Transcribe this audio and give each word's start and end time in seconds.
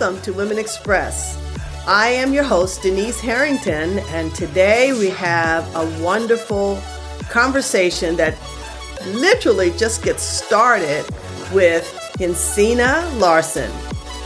Welcome 0.00 0.22
to 0.22 0.32
Women 0.32 0.58
Express. 0.58 1.36
I 1.86 2.08
am 2.08 2.32
your 2.32 2.42
host, 2.42 2.80
Denise 2.80 3.20
Harrington, 3.20 3.98
and 4.08 4.34
today 4.34 4.94
we 4.94 5.10
have 5.10 5.62
a 5.76 6.02
wonderful 6.02 6.80
conversation 7.28 8.16
that 8.16 8.34
literally 9.08 9.72
just 9.72 10.02
gets 10.02 10.22
started 10.22 11.04
with 11.52 11.84
Jensine 12.18 13.20
Larsen, 13.20 13.70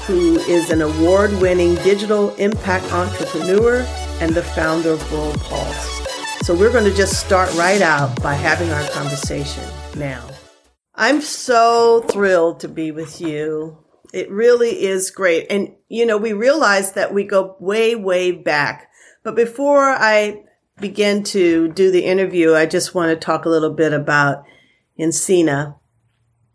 who 0.07 0.39
is 0.43 0.71
an 0.71 0.80
award 0.80 1.32
winning 1.40 1.75
digital 1.77 2.32
impact 2.36 2.93
entrepreneur 2.93 3.84
and 4.20 4.32
the 4.32 4.45
founder 4.45 4.91
of 4.91 5.12
World 5.12 5.41
Pulse. 5.41 6.07
So 6.46 6.57
we're 6.57 6.71
going 6.71 6.88
to 6.88 6.96
just 6.96 7.18
start 7.18 7.52
right 7.54 7.82
out 7.82 8.22
by 8.22 8.35
having 8.35 8.71
our 8.71 8.88
conversation 8.91 9.64
now. 9.96 10.25
I'm 10.94 11.21
so 11.21 12.02
thrilled 12.02 12.61
to 12.61 12.68
be 12.68 12.93
with 12.93 13.21
you. 13.21 13.83
It 14.14 14.31
really 14.31 14.85
is 14.85 15.11
great. 15.11 15.49
And, 15.50 15.75
you 15.89 16.07
know, 16.07 16.17
we 16.17 16.32
realize 16.32 16.93
that 16.93 17.13
we 17.13 17.25
go 17.25 17.57
way, 17.59 17.96
way 17.96 18.31
back. 18.31 18.89
But 19.25 19.35
before 19.35 19.82
I 19.82 20.45
begin 20.81 21.25
to 21.25 21.67
do 21.72 21.91
the 21.91 22.05
interview, 22.05 22.55
I 22.55 22.67
just 22.67 22.95
want 22.95 23.11
to 23.11 23.17
talk 23.17 23.45
a 23.45 23.49
little 23.49 23.72
bit 23.75 23.93
about 23.93 24.45
Jensine. 24.96 25.75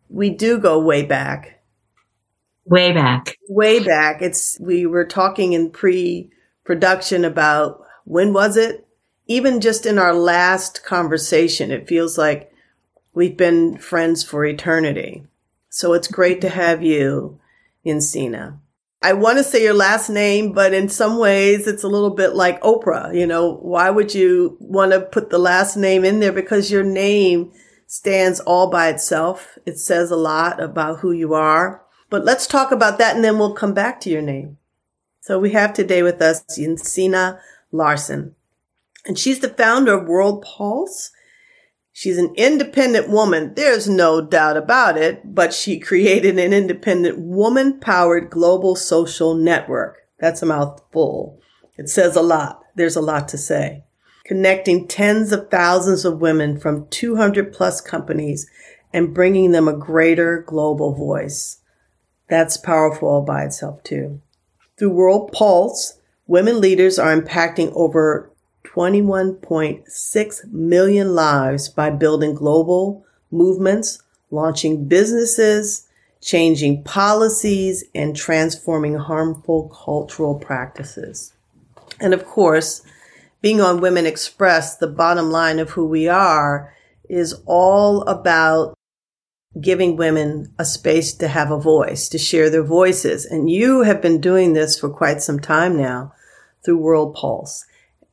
We 0.07 0.29
do 0.29 0.57
go 0.57 0.79
way 0.79 1.03
back. 1.03 1.61
Way 2.63 2.93
back. 2.93 3.35
Way 3.49 3.83
back. 3.83 4.21
It's, 4.21 4.57
we 4.61 4.85
were 4.85 5.05
talking 5.05 5.51
in 5.51 5.71
pre 5.71 6.31
production 6.63 7.25
about 7.25 7.81
when 8.05 8.31
was 8.31 8.55
it? 8.55 8.87
Even 9.27 9.59
just 9.59 9.85
in 9.85 9.99
our 9.99 10.13
last 10.13 10.85
conversation, 10.85 11.71
it 11.71 11.89
feels 11.89 12.17
like 12.17 12.53
we've 13.13 13.35
been 13.35 13.77
friends 13.77 14.23
for 14.23 14.45
eternity. 14.45 15.25
So 15.67 15.91
it's 15.91 16.07
great 16.07 16.39
to 16.39 16.49
have 16.49 16.81
you 16.81 17.37
Jensine. 17.85 18.59
I 19.01 19.13
want 19.13 19.37
to 19.37 19.43
say 19.45 19.63
your 19.63 19.73
last 19.73 20.09
name, 20.09 20.51
but 20.51 20.73
in 20.73 20.89
some 20.89 21.17
ways 21.17 21.67
it's 21.67 21.83
a 21.83 21.87
little 21.87 22.09
bit 22.09 22.35
like 22.35 22.61
Oprah. 22.61 23.15
You 23.15 23.25
know, 23.25 23.55
why 23.61 23.89
would 23.89 24.13
you 24.13 24.57
want 24.59 24.91
to 24.91 24.99
put 24.99 25.29
the 25.29 25.37
last 25.37 25.77
name 25.77 26.03
in 26.03 26.19
there? 26.19 26.33
Because 26.33 26.69
your 26.69 26.83
name 26.83 27.51
stands 27.87 28.41
all 28.41 28.69
by 28.69 28.89
itself. 28.89 29.57
It 29.65 29.79
says 29.79 30.11
a 30.11 30.17
lot 30.17 30.61
about 30.61 30.99
who 30.99 31.13
you 31.13 31.33
are. 31.33 31.81
But 32.09 32.25
let's 32.25 32.45
talk 32.45 32.71
about 32.71 32.97
that 32.97 33.15
and 33.15 33.23
then 33.23 33.37
we'll 33.39 33.53
come 33.53 33.73
back 33.73 34.01
to 34.01 34.09
your 34.09 34.21
name. 34.21 34.57
So 35.21 35.39
we 35.39 35.51
have 35.51 35.73
today 35.73 36.03
with 36.03 36.21
us 36.21 36.43
Jensine 36.57 37.39
Larsen, 37.71 38.35
And 39.05 39.17
she's 39.17 39.39
the 39.39 39.49
founder 39.49 39.93
of 39.93 40.07
World 40.07 40.41
Pulse 40.41 41.11
She's 41.99 42.17
an 42.17 42.33
independent 42.37 43.09
woman. 43.09 43.55
There's 43.55 43.89
no 43.89 44.21
doubt 44.21 44.55
about 44.55 44.95
it, 44.97 45.35
but 45.35 45.53
she 45.53 45.79
created 45.81 46.39
an 46.39 46.53
independent 46.53 47.19
woman 47.19 47.77
powered 47.81 48.29
global 48.29 48.77
social 48.77 49.35
network. 49.35 49.97
That's 50.17 50.41
a 50.41 50.45
mouthful. 50.45 51.41
It 51.77 51.89
says 51.89 52.15
a 52.15 52.21
lot. 52.21 52.61
There's 52.73 52.95
a 52.95 53.01
lot 53.01 53.27
to 53.27 53.37
say. 53.37 53.83
Connecting 54.23 54.87
tens 54.87 55.33
of 55.33 55.49
thousands 55.51 56.05
of 56.05 56.21
women 56.21 56.57
from 56.57 56.87
200 56.87 57.51
plus 57.51 57.81
companies 57.81 58.49
and 58.93 59.13
bringing 59.13 59.51
them 59.51 59.67
a 59.67 59.75
greater 59.75 60.41
global 60.47 60.95
voice. 60.95 61.57
That's 62.29 62.55
powerful 62.55 63.09
all 63.09 63.25
by 63.25 63.43
itself 63.43 63.83
too. 63.83 64.21
Through 64.77 64.91
World 64.91 65.33
Pulse, 65.33 65.99
women 66.27 66.61
leaders 66.61 66.97
are 66.97 67.13
impacting 67.13 67.73
over 67.75 68.28
21.6 68.75 70.51
million 70.51 71.15
lives 71.15 71.69
by 71.69 71.89
building 71.89 72.35
global 72.35 73.05
movements, 73.31 74.01
launching 74.31 74.87
businesses, 74.87 75.87
changing 76.21 76.83
policies, 76.83 77.83
and 77.95 78.15
transforming 78.15 78.95
harmful 78.95 79.69
cultural 79.69 80.35
practices. 80.37 81.33
And 81.99 82.13
of 82.13 82.25
course, 82.25 82.81
being 83.41 83.61
on 83.61 83.81
Women 83.81 84.05
Express, 84.05 84.77
the 84.77 84.87
bottom 84.87 85.31
line 85.31 85.59
of 85.59 85.71
who 85.71 85.85
we 85.87 86.07
are 86.07 86.73
is 87.09 87.41
all 87.45 88.03
about 88.03 88.75
giving 89.59 89.95
women 89.95 90.53
a 90.59 90.65
space 90.65 91.13
to 91.13 91.27
have 91.27 91.49
a 91.49 91.59
voice, 91.59 92.07
to 92.09 92.17
share 92.17 92.49
their 92.49 92.63
voices. 92.63 93.25
And 93.25 93.49
you 93.49 93.81
have 93.81 94.01
been 94.01 94.21
doing 94.21 94.53
this 94.53 94.77
for 94.79 94.89
quite 94.89 95.21
some 95.21 95.39
time 95.39 95.75
now 95.75 96.13
through 96.63 96.77
World 96.77 97.15
Pulse. 97.15 97.65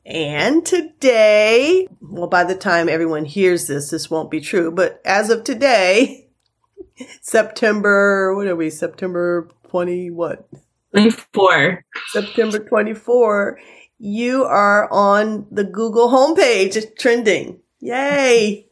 And 0.07 0.65
today, 0.65 1.85
well, 1.99 2.27
by 2.27 2.45
the 2.45 2.55
time 2.55 2.87
everyone 2.87 3.25
hears 3.25 3.67
this, 3.67 3.89
this 3.89 4.09
won't 4.09 4.31
be 4.31 4.39
true, 4.39 4.71
but 4.71 5.01
as 5.03 5.29
of 5.29 5.43
today, 5.43 6.29
September, 7.21 8.33
what 8.33 8.47
are 8.47 8.55
we? 8.55 8.69
September 8.69 9.49
20, 9.69 10.11
what? 10.11 10.47
24. 10.91 11.83
September 12.13 12.59
24, 12.59 13.59
you 13.99 14.45
are 14.45 14.89
on 14.93 15.45
the 15.51 15.65
Google 15.65 16.07
homepage 16.07 16.97
trending. 16.97 17.59
Yay. 17.81 18.69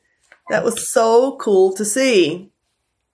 That 0.49 0.63
was 0.63 0.89
so 0.89 1.35
cool 1.35 1.73
to 1.73 1.83
see. 1.83 2.49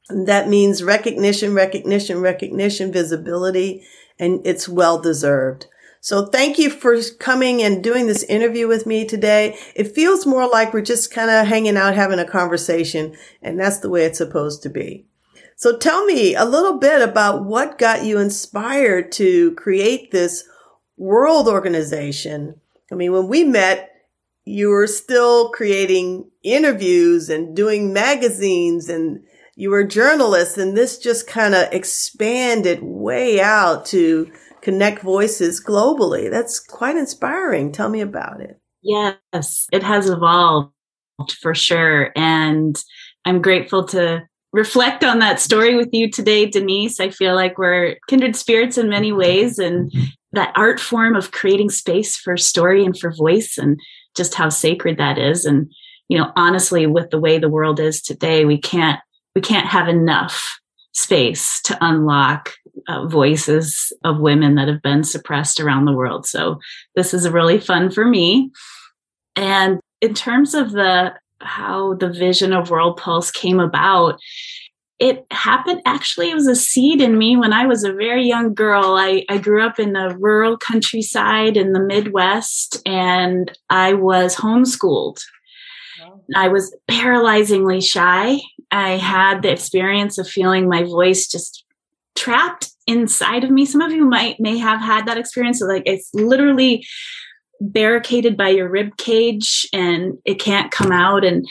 And 0.10 0.28
that 0.28 0.48
means 0.48 0.84
recognition, 0.84 1.56
recognition, 1.56 2.20
recognition, 2.20 2.92
visibility, 2.92 3.84
and 4.20 4.46
it's 4.46 4.70
well 4.70 5.02
deserved. 5.02 5.66
So 6.04 6.26
thank 6.26 6.58
you 6.58 6.72
for 6.72 7.00
coming 7.20 7.62
and 7.62 7.84
doing 7.84 8.08
this 8.08 8.24
interview 8.24 8.68
with 8.68 8.88
me 8.88 9.06
today. 9.06 9.56
It 9.76 9.94
feels 9.94 10.26
more 10.26 10.50
like 10.50 10.74
we're 10.74 10.82
just 10.82 11.14
kind 11.14 11.30
of 11.30 11.46
hanging 11.46 11.78
out, 11.78 11.94
having 11.94 12.18
a 12.18 12.26
conversation, 12.26 13.16
and 13.40 13.60
that's 13.60 13.78
the 13.80 13.90
way 13.90 14.04
it's 14.06 14.18
supposed 14.18 14.64
to 14.64 14.70
be. 14.70 15.06
So 15.56 15.78
tell 15.78 16.04
me 16.06 16.34
a 16.34 16.44
little 16.44 16.80
bit 16.80 17.04
about 17.04 17.46
what 17.46 17.78
got 17.78 18.04
you 18.04 18.18
inspired 18.18 19.12
to 19.14 19.54
create 19.54 20.10
this 20.10 20.44
world 20.98 21.48
organization. 21.48 22.60
I 22.92 22.96
mean, 22.96 23.12
when 23.12 23.28
we 23.28 23.44
met, 23.44 23.92
you 24.44 24.70
were 24.70 24.88
still 24.88 25.50
creating 25.52 26.32
interviews 26.42 27.30
and 27.30 27.56
doing 27.56 27.94
magazines 27.94 28.90
and 28.90 29.24
you 29.56 29.70
were 29.70 29.82
a 29.82 29.88
journalist 29.88 30.58
and 30.58 30.76
this 30.76 30.98
just 30.98 31.28
kind 31.28 31.54
of 31.54 31.72
expanded 31.72 32.80
way 32.82 33.40
out 33.40 33.86
to 33.86 34.32
connect 34.62 35.02
voices 35.02 35.64
globally. 35.64 36.30
That's 36.30 36.60
quite 36.60 36.98
inspiring. 36.98 37.72
Tell 37.72 37.90
me 37.90 38.02
about 38.02 38.42
it. 38.42 38.60
Yes, 38.82 39.68
it 39.72 39.84
has 39.84 40.10
evolved 40.10 40.72
for 41.42 41.54
sure. 41.54 42.12
And 42.16 42.82
I'm 43.26 43.42
grateful 43.42 43.86
to 43.90 44.24
reflect 44.54 45.04
on 45.04 45.20
that 45.20 45.40
story 45.40 45.76
with 45.76 45.90
you 45.92 46.10
today, 46.10 46.46
Denise. 46.46 47.00
I 47.00 47.10
feel 47.10 47.36
like 47.36 47.58
we're 47.58 47.98
kindred 48.08 48.36
spirits 48.36 48.78
in 48.78 48.90
many 48.90 49.12
ways 49.12 49.60
and 49.60 49.92
that 50.34 50.54
art 50.56 50.80
form 50.80 51.16
of 51.16 51.32
creating 51.32 51.70
space 51.70 52.18
for 52.18 52.38
story 52.38 52.84
and 52.84 52.98
for 52.98 53.14
voice 53.14 53.58
and 53.58 53.80
just 54.16 54.34
how 54.34 54.50
sacred 54.50 54.98
that 54.98 55.18
is. 55.18 55.46
And, 55.46 55.72
you 56.10 56.18
know, 56.18 56.32
honestly, 56.36 56.86
with 56.86 57.10
the 57.12 57.20
way 57.20 57.38
the 57.38 57.50
world 57.50 57.80
is 57.80 58.02
today, 58.02 58.46
we 58.46 58.58
can't, 58.58 59.00
we 59.36 59.42
can't 59.42 59.68
have 59.68 59.88
enough 59.88 60.60
space 60.94 61.62
to 61.64 61.78
unlock 61.82 62.54
uh, 62.92 63.08
voices 63.08 63.94
of 64.04 64.20
women 64.20 64.56
that 64.56 64.68
have 64.68 64.82
been 64.82 65.04
suppressed 65.04 65.60
around 65.60 65.86
the 65.86 65.94
world. 65.94 66.26
So 66.26 66.60
this 66.96 67.14
is 67.14 67.30
really 67.30 67.60
fun 67.60 67.90
for 67.90 68.06
me. 68.06 68.52
And 69.36 69.80
in 70.02 70.14
terms 70.14 70.54
of 70.54 70.72
the 70.72 71.14
how 71.40 71.96
the 71.96 72.10
vision 72.10 72.54
of 72.54 72.70
World 72.70 72.98
Pulse 72.98 73.32
came 73.32 73.60
about, 73.60 74.20
it 75.00 75.26
happened 75.32 75.82
actually 75.88 76.30
it 76.30 76.36
was 76.36 76.48
a 76.48 76.56
seed 76.56 77.02
in 77.02 77.18
me 77.18 77.36
when 77.36 77.54
i 77.54 77.66
was 77.66 77.84
a 77.84 77.92
very 77.92 78.24
young 78.24 78.54
girl 78.54 78.96
I, 78.98 79.26
I 79.30 79.40
grew 79.40 79.66
up 79.66 79.80
in 79.80 79.94
the 79.94 80.16
rural 80.20 80.58
countryside 80.58 81.58
in 81.58 81.74
the 81.74 81.80
midwest 81.80 82.80
and 82.86 83.52
i 83.72 83.94
was 83.94 84.36
homeschooled 84.36 85.20
i 86.36 86.48
was 86.48 86.76
paralyzingly 86.88 87.84
shy 87.84 88.40
i 88.70 88.90
had 88.92 89.42
the 89.42 89.52
experience 89.52 90.20
of 90.20 90.28
feeling 90.28 90.70
my 90.70 90.84
voice 90.84 91.28
just 91.28 91.66
trapped 92.16 92.71
inside 92.88 93.44
of 93.44 93.52
me. 93.52 93.66
Some 93.66 93.82
of 93.82 93.92
you 93.92 94.06
might 94.06 94.40
may 94.40 94.58
have 94.58 94.82
had 94.82 95.06
that 95.06 95.18
experience. 95.18 95.60
So 95.60 95.66
like 95.66 95.84
it's 95.86 96.10
literally 96.14 96.86
barricaded 97.62 98.36
by 98.36 98.50
your 98.50 98.70
rib 98.70 98.98
cage 98.98 99.68
and 99.72 100.18
it 100.26 100.36
can't 100.36 100.72
come 100.72 100.92
out. 100.92 101.24
And 101.24 101.48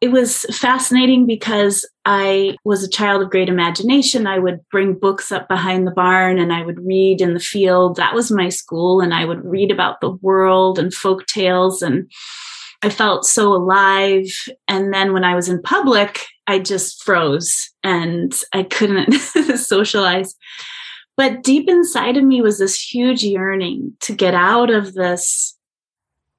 it 0.00 0.10
was 0.12 0.44
fascinating 0.50 1.26
because 1.26 1.88
I 2.06 2.56
was 2.64 2.82
a 2.82 2.88
child 2.88 3.22
of 3.22 3.30
great 3.30 3.50
imagination. 3.50 4.26
I 4.26 4.38
would 4.38 4.60
bring 4.70 4.94
books 4.94 5.30
up 5.30 5.46
behind 5.46 5.86
the 5.86 5.92
barn 5.92 6.38
and 6.38 6.52
I 6.52 6.64
would 6.64 6.84
read 6.84 7.20
in 7.20 7.34
the 7.34 7.40
field. 7.40 7.96
That 7.96 8.14
was 8.14 8.30
my 8.30 8.48
school. 8.48 9.00
And 9.00 9.12
I 9.12 9.26
would 9.26 9.44
read 9.44 9.70
about 9.70 10.00
the 10.00 10.12
world 10.22 10.78
and 10.78 10.92
folk 10.92 11.26
tales. 11.26 11.82
And 11.82 12.10
I 12.82 12.88
felt 12.88 13.26
so 13.26 13.52
alive. 13.52 14.32
And 14.68 14.92
then 14.92 15.12
when 15.12 15.24
I 15.24 15.34
was 15.34 15.50
in 15.50 15.60
public, 15.60 16.26
I 16.50 16.58
just 16.58 17.04
froze 17.04 17.70
and 17.84 18.34
I 18.52 18.64
couldn't 18.64 19.12
socialize. 19.56 20.34
But 21.16 21.44
deep 21.44 21.68
inside 21.68 22.16
of 22.16 22.24
me 22.24 22.42
was 22.42 22.58
this 22.58 22.82
huge 22.82 23.22
yearning 23.22 23.92
to 24.00 24.12
get 24.12 24.34
out 24.34 24.68
of 24.68 24.94
this, 24.94 25.56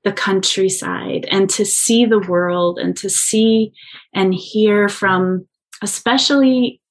the 0.04 0.12
countryside 0.12 1.28
and 1.32 1.50
to 1.52 1.64
see 1.64 2.06
the 2.06 2.20
world 2.20 2.78
and 2.78 2.98
to 2.98 3.10
see 3.10 3.72
and 4.14 4.34
hear 4.34 4.90
from 4.90 5.48
especially 5.82 6.82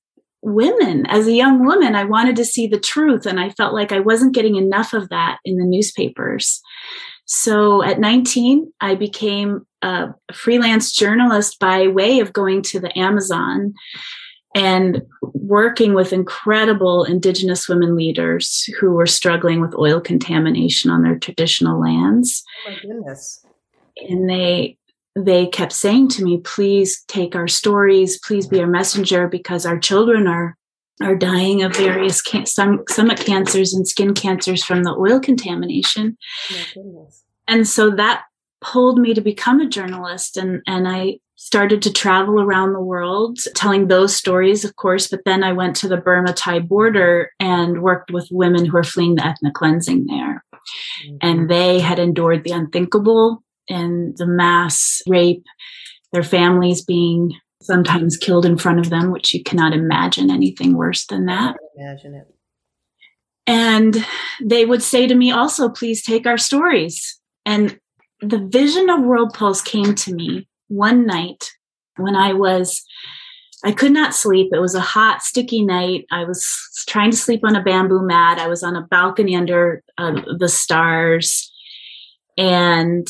women. 0.40 1.05
As 1.06 1.26
a 1.26 1.32
young 1.32 1.62
woman, 1.66 1.94
I 1.94 2.05
wanted 2.05 2.37
to 2.37 2.44
see 2.46 2.66
the 2.66 2.81
truth, 2.81 3.26
and 3.26 3.38
I 3.38 3.50
felt 3.50 3.75
like 3.75 3.93
I 3.93 4.00
wasn't 4.00 4.34
getting 4.34 4.56
enough 4.56 4.94
of 4.94 5.11
that 5.11 5.38
in 5.44 5.58
the 5.58 5.66
newspapers. 5.66 6.62
So 7.32 7.81
at 7.85 8.00
19, 8.00 8.73
I 8.81 8.97
became 8.97 9.65
a 9.82 10.09
freelance 10.35 10.91
journalist 10.91 11.61
by 11.61 11.87
way 11.87 12.19
of 12.19 12.32
going 12.32 12.61
to 12.62 12.81
the 12.81 12.99
Amazon 12.99 13.73
and 14.53 15.03
working 15.23 15.94
with 15.94 16.12
incredible 16.12 17.05
indigenous 17.05 17.69
women 17.69 17.94
leaders 17.94 18.69
who 18.81 18.91
were 18.91 19.06
struggling 19.06 19.61
with 19.61 19.77
oil 19.77 20.00
contamination 20.00 20.91
on 20.91 21.05
their 21.05 21.21
traditional 21.21 21.81
lands. 21.81 22.43
Oh 22.67 22.71
my 22.73 22.79
goodness. 22.82 23.47
And 24.09 24.29
they 24.29 24.76
they 25.15 25.47
kept 25.47 25.73
saying 25.73 26.09
to 26.09 26.25
me, 26.25 26.38
please 26.38 27.05
take 27.06 27.37
our 27.37 27.47
stories, 27.47 28.19
please 28.19 28.49
be 28.49 28.61
our 28.61 28.67
messenger 28.67 29.29
because 29.29 29.65
our 29.65 29.79
children 29.79 30.26
are 30.26 30.56
are 31.02 31.17
dying 31.17 31.62
of 31.62 31.76
various 31.76 32.20
can- 32.20 32.47
some 32.47 32.85
stomach 32.88 33.19
cancers 33.19 33.73
and 33.73 33.88
skin 33.88 34.14
cancers 34.14 34.64
from 34.64 34.82
the 34.82 34.94
oil 34.94 35.20
contamination. 35.20 36.17
And 37.49 37.67
so 37.67 37.91
that 37.91 38.23
pulled 38.61 38.99
me 38.99 39.14
to 39.14 39.20
become 39.20 39.61
a 39.61 39.69
journalist 39.69 40.37
and 40.37 40.62
and 40.67 40.87
I 40.87 41.19
started 41.37 41.81
to 41.82 41.93
travel 41.93 42.41
around 42.41 42.75
the 42.75 42.81
world 42.81 43.38
telling 43.55 43.88
those 43.88 44.14
stories 44.14 44.64
of 44.64 44.76
course 44.76 45.08
but 45.08 45.23
then 45.25 45.43
I 45.43 45.52
went 45.52 45.76
to 45.76 45.88
the 45.88 45.97
Burma 45.97 46.35
Thai 46.35 46.58
border 46.58 47.31
and 47.41 47.82
worked 47.82 48.11
with 48.11 48.29
women 48.31 48.67
who 48.67 48.76
are 48.76 48.85
fleeing 48.85 49.14
the 49.14 49.25
ethnic 49.25 49.55
cleansing 49.55 50.06
there 50.06 50.44
mm-hmm. 50.55 51.17
and 51.23 51.49
they 51.49 51.81
had 51.81 51.99
endured 51.99 52.44
the 52.44 52.52
unthinkable 52.52 53.43
and 53.69 54.17
the 54.19 54.26
mass 54.26 55.00
rape 55.06 55.47
their 56.12 56.23
families 56.23 56.85
being 56.85 57.32
sometimes 57.62 58.17
killed 58.17 58.47
in 58.47 58.57
front 58.57 58.79
of 58.79 58.91
them 58.91 59.11
which 59.11 59.35
you 59.35 59.43
cannot 59.43 59.73
imagine 59.73 60.31
anything 60.31 60.77
worse 60.77 61.07
than 61.07 61.27
that 61.27 61.57
imagine 61.77 62.15
it 62.15 62.27
and 63.47 64.07
they 64.43 64.65
would 64.65 64.83
say 64.83 65.07
to 65.07 65.15
me 65.15 65.31
also 65.31 65.69
please 65.69 66.03
take 66.03 66.27
our 66.27 66.39
stories 66.39 67.21
and 67.45 67.79
the 68.21 68.39
vision 68.39 68.91
of 68.91 69.03
World 69.03 69.35
Pulse 69.35 69.62
came 69.62 69.95
to 69.95 70.15
me 70.15 70.49
one 70.69 71.07
night 71.07 71.51
when 71.97 72.15
I 72.15 72.33
was, 72.33 72.83
I 73.65 73.73
could 73.73 73.93
not 73.93 74.15
sleep. 74.15 74.51
It 74.53 74.61
was 74.61 74.75
a 74.75 74.81
hot, 74.81 75.23
sticky 75.23 75.65
night. 75.65 76.07
I 76.11 76.25
was 76.25 76.47
trying 76.87 77.11
to 77.11 77.17
sleep 77.17 77.41
on 77.45 77.57
a 77.57 77.62
bamboo 77.62 78.03
mat. 78.03 78.39
I 78.39 78.47
was 78.47 78.62
on 78.62 78.77
a 78.77 78.87
balcony 78.87 79.35
under 79.35 79.83
uh, 79.99 80.21
the 80.39 80.49
stars. 80.49 81.53
And 82.37 83.09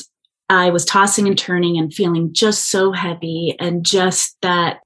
I 0.51 0.71
was 0.71 0.85
tossing 0.85 1.29
and 1.29 1.39
turning 1.39 1.79
and 1.79 1.95
feeling 1.95 2.33
just 2.33 2.71
so 2.71 2.91
heavy 2.91 3.55
and 3.61 3.87
just 3.87 4.37
that 4.43 4.81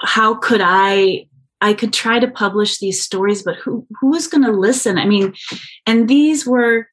how 0.00 0.36
could 0.36 0.60
I 0.62 1.26
I 1.60 1.74
could 1.74 1.92
try 1.92 2.20
to 2.20 2.30
publish 2.30 2.78
these 2.78 3.02
stories, 3.02 3.42
but 3.42 3.56
who 3.56 3.84
who 4.00 4.10
was 4.10 4.28
going 4.28 4.44
to 4.44 4.52
listen? 4.52 4.98
I 4.98 5.04
mean, 5.04 5.34
and 5.86 6.08
these 6.08 6.46
were 6.46 6.86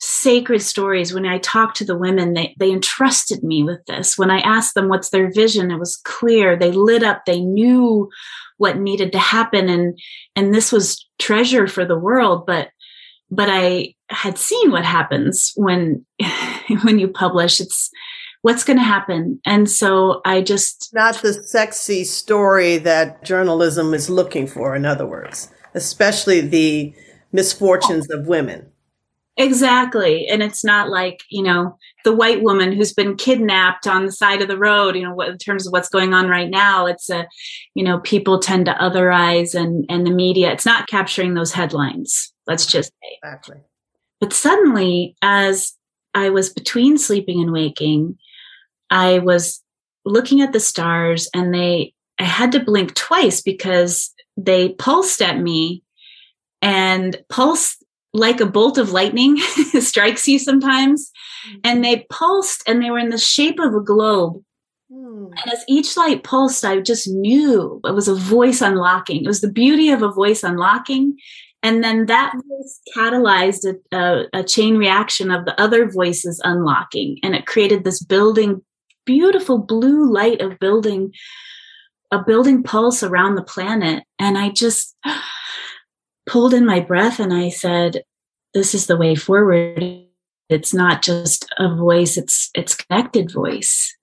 sacred 0.00 0.62
stories. 0.62 1.12
When 1.12 1.26
i 1.26 1.38
talked 1.38 1.76
to 1.78 1.84
the 1.84 1.96
women 1.96 2.34
they, 2.34 2.54
they 2.58 2.70
entrusted 2.70 3.42
me 3.42 3.62
with 3.62 3.84
this. 3.86 4.16
When 4.16 4.30
i 4.30 4.40
asked 4.40 4.74
them 4.74 4.88
what's 4.88 5.10
their 5.10 5.30
vision 5.30 5.70
it 5.70 5.78
was 5.78 5.96
clear. 6.04 6.56
They 6.56 6.72
lit 6.72 7.02
up. 7.02 7.24
They 7.26 7.40
knew 7.40 8.08
what 8.56 8.78
needed 8.78 9.12
to 9.12 9.18
happen. 9.18 9.68
And 9.68 9.98
and 10.34 10.54
this 10.54 10.72
was 10.72 11.06
treasure 11.18 11.66
for 11.68 11.84
the 11.84 11.98
world 11.98 12.46
but 12.46 12.70
but 13.30 13.48
i 13.50 13.94
had 14.08 14.38
seen 14.38 14.70
what 14.70 14.84
happens 14.84 15.52
when 15.56 16.04
when 16.82 16.98
you 16.98 17.08
publish 17.08 17.60
it's 17.60 17.90
what's 18.42 18.64
going 18.64 18.76
to 18.76 18.82
happen 18.82 19.40
and 19.44 19.68
so 19.68 20.20
i 20.24 20.40
just 20.40 20.90
not 20.94 21.16
the 21.22 21.32
sexy 21.32 22.04
story 22.04 22.78
that 22.78 23.24
journalism 23.24 23.92
is 23.94 24.08
looking 24.08 24.46
for 24.46 24.76
in 24.76 24.84
other 24.84 25.06
words 25.06 25.50
especially 25.74 26.40
the 26.40 26.94
misfortunes 27.32 28.08
of 28.10 28.26
women 28.26 28.70
Exactly. 29.38 30.26
And 30.28 30.42
it's 30.42 30.64
not 30.64 30.88
like, 30.88 31.22
you 31.28 31.42
know, 31.42 31.76
the 32.04 32.14
white 32.14 32.42
woman 32.42 32.72
who's 32.72 32.94
been 32.94 33.16
kidnapped 33.16 33.86
on 33.86 34.06
the 34.06 34.12
side 34.12 34.40
of 34.40 34.48
the 34.48 34.56
road, 34.56 34.96
you 34.96 35.02
know, 35.02 35.14
what, 35.14 35.28
in 35.28 35.36
terms 35.36 35.66
of 35.66 35.72
what's 35.72 35.90
going 35.90 36.14
on 36.14 36.28
right 36.28 36.48
now, 36.48 36.86
it's 36.86 37.10
a, 37.10 37.28
you 37.74 37.84
know, 37.84 38.00
people 38.00 38.38
tend 38.38 38.64
to 38.66 38.72
otherize 38.72 39.54
and, 39.54 39.84
and 39.90 40.06
the 40.06 40.10
media, 40.10 40.52
it's 40.52 40.64
not 40.64 40.88
capturing 40.88 41.34
those 41.34 41.52
headlines. 41.52 42.32
Let's 42.46 42.64
just 42.64 42.88
say. 42.88 43.18
Exactly. 43.22 43.56
But 44.20 44.32
suddenly, 44.32 45.16
as 45.22 45.74
I 46.14 46.30
was 46.30 46.52
between 46.52 46.98
sleeping 46.98 47.40
and 47.40 47.52
waking, 47.52 48.18
I 48.90 49.18
was 49.18 49.62
looking 50.04 50.40
at 50.40 50.52
the 50.52 50.60
stars 50.60 51.28
and 51.34 51.52
they, 51.52 51.92
I 52.18 52.24
had 52.24 52.52
to 52.52 52.64
blink 52.64 52.94
twice 52.94 53.42
because 53.42 54.12
they 54.36 54.70
pulsed 54.70 55.20
at 55.20 55.38
me 55.38 55.82
and 56.62 57.16
pulse 57.28 57.76
like 58.12 58.40
a 58.40 58.46
bolt 58.46 58.78
of 58.78 58.92
lightning 58.92 59.36
strikes 59.80 60.26
you 60.26 60.38
sometimes. 60.38 61.10
Mm-hmm. 61.48 61.58
And 61.64 61.84
they 61.84 62.06
pulsed 62.10 62.62
and 62.66 62.82
they 62.82 62.90
were 62.90 62.98
in 62.98 63.10
the 63.10 63.18
shape 63.18 63.58
of 63.58 63.74
a 63.74 63.80
globe. 63.80 64.42
Mm. 64.90 65.26
And 65.26 65.52
as 65.52 65.64
each 65.68 65.96
light 65.96 66.24
pulsed, 66.24 66.64
I 66.64 66.80
just 66.80 67.08
knew 67.08 67.80
it 67.84 67.92
was 67.92 68.08
a 68.08 68.14
voice 68.14 68.60
unlocking. 68.60 69.24
It 69.24 69.28
was 69.28 69.40
the 69.40 69.52
beauty 69.52 69.90
of 69.90 70.02
a 70.02 70.10
voice 70.10 70.42
unlocking. 70.42 71.18
And 71.62 71.82
then 71.82 72.06
that 72.06 72.32
voice 72.32 72.80
catalyzed 72.96 73.64
a, 73.92 73.96
a, 73.96 74.40
a 74.40 74.44
chain 74.44 74.76
reaction 74.76 75.30
of 75.30 75.44
the 75.44 75.60
other 75.60 75.90
voices 75.90 76.40
unlocking. 76.44 77.18
And 77.22 77.34
it 77.34 77.46
created 77.46 77.84
this 77.84 78.02
building, 78.02 78.62
beautiful 79.04 79.58
blue 79.58 80.12
light 80.12 80.40
of 80.40 80.58
building, 80.58 81.12
a 82.12 82.22
building 82.22 82.62
pulse 82.62 83.02
around 83.02 83.34
the 83.34 83.42
planet. 83.42 84.04
And 84.18 84.38
I 84.38 84.50
just, 84.50 84.94
pulled 86.26 86.52
in 86.52 86.66
my 86.66 86.80
breath 86.80 87.20
and 87.20 87.32
I 87.32 87.48
said, 87.48 88.02
this 88.52 88.74
is 88.74 88.86
the 88.86 88.96
way 88.96 89.14
forward. 89.14 89.82
It's 90.48 90.74
not 90.74 91.02
just 91.02 91.46
a 91.58 91.74
voice, 91.74 92.16
it's 92.16 92.50
it's 92.54 92.74
connected 92.74 93.32
voice. 93.32 93.94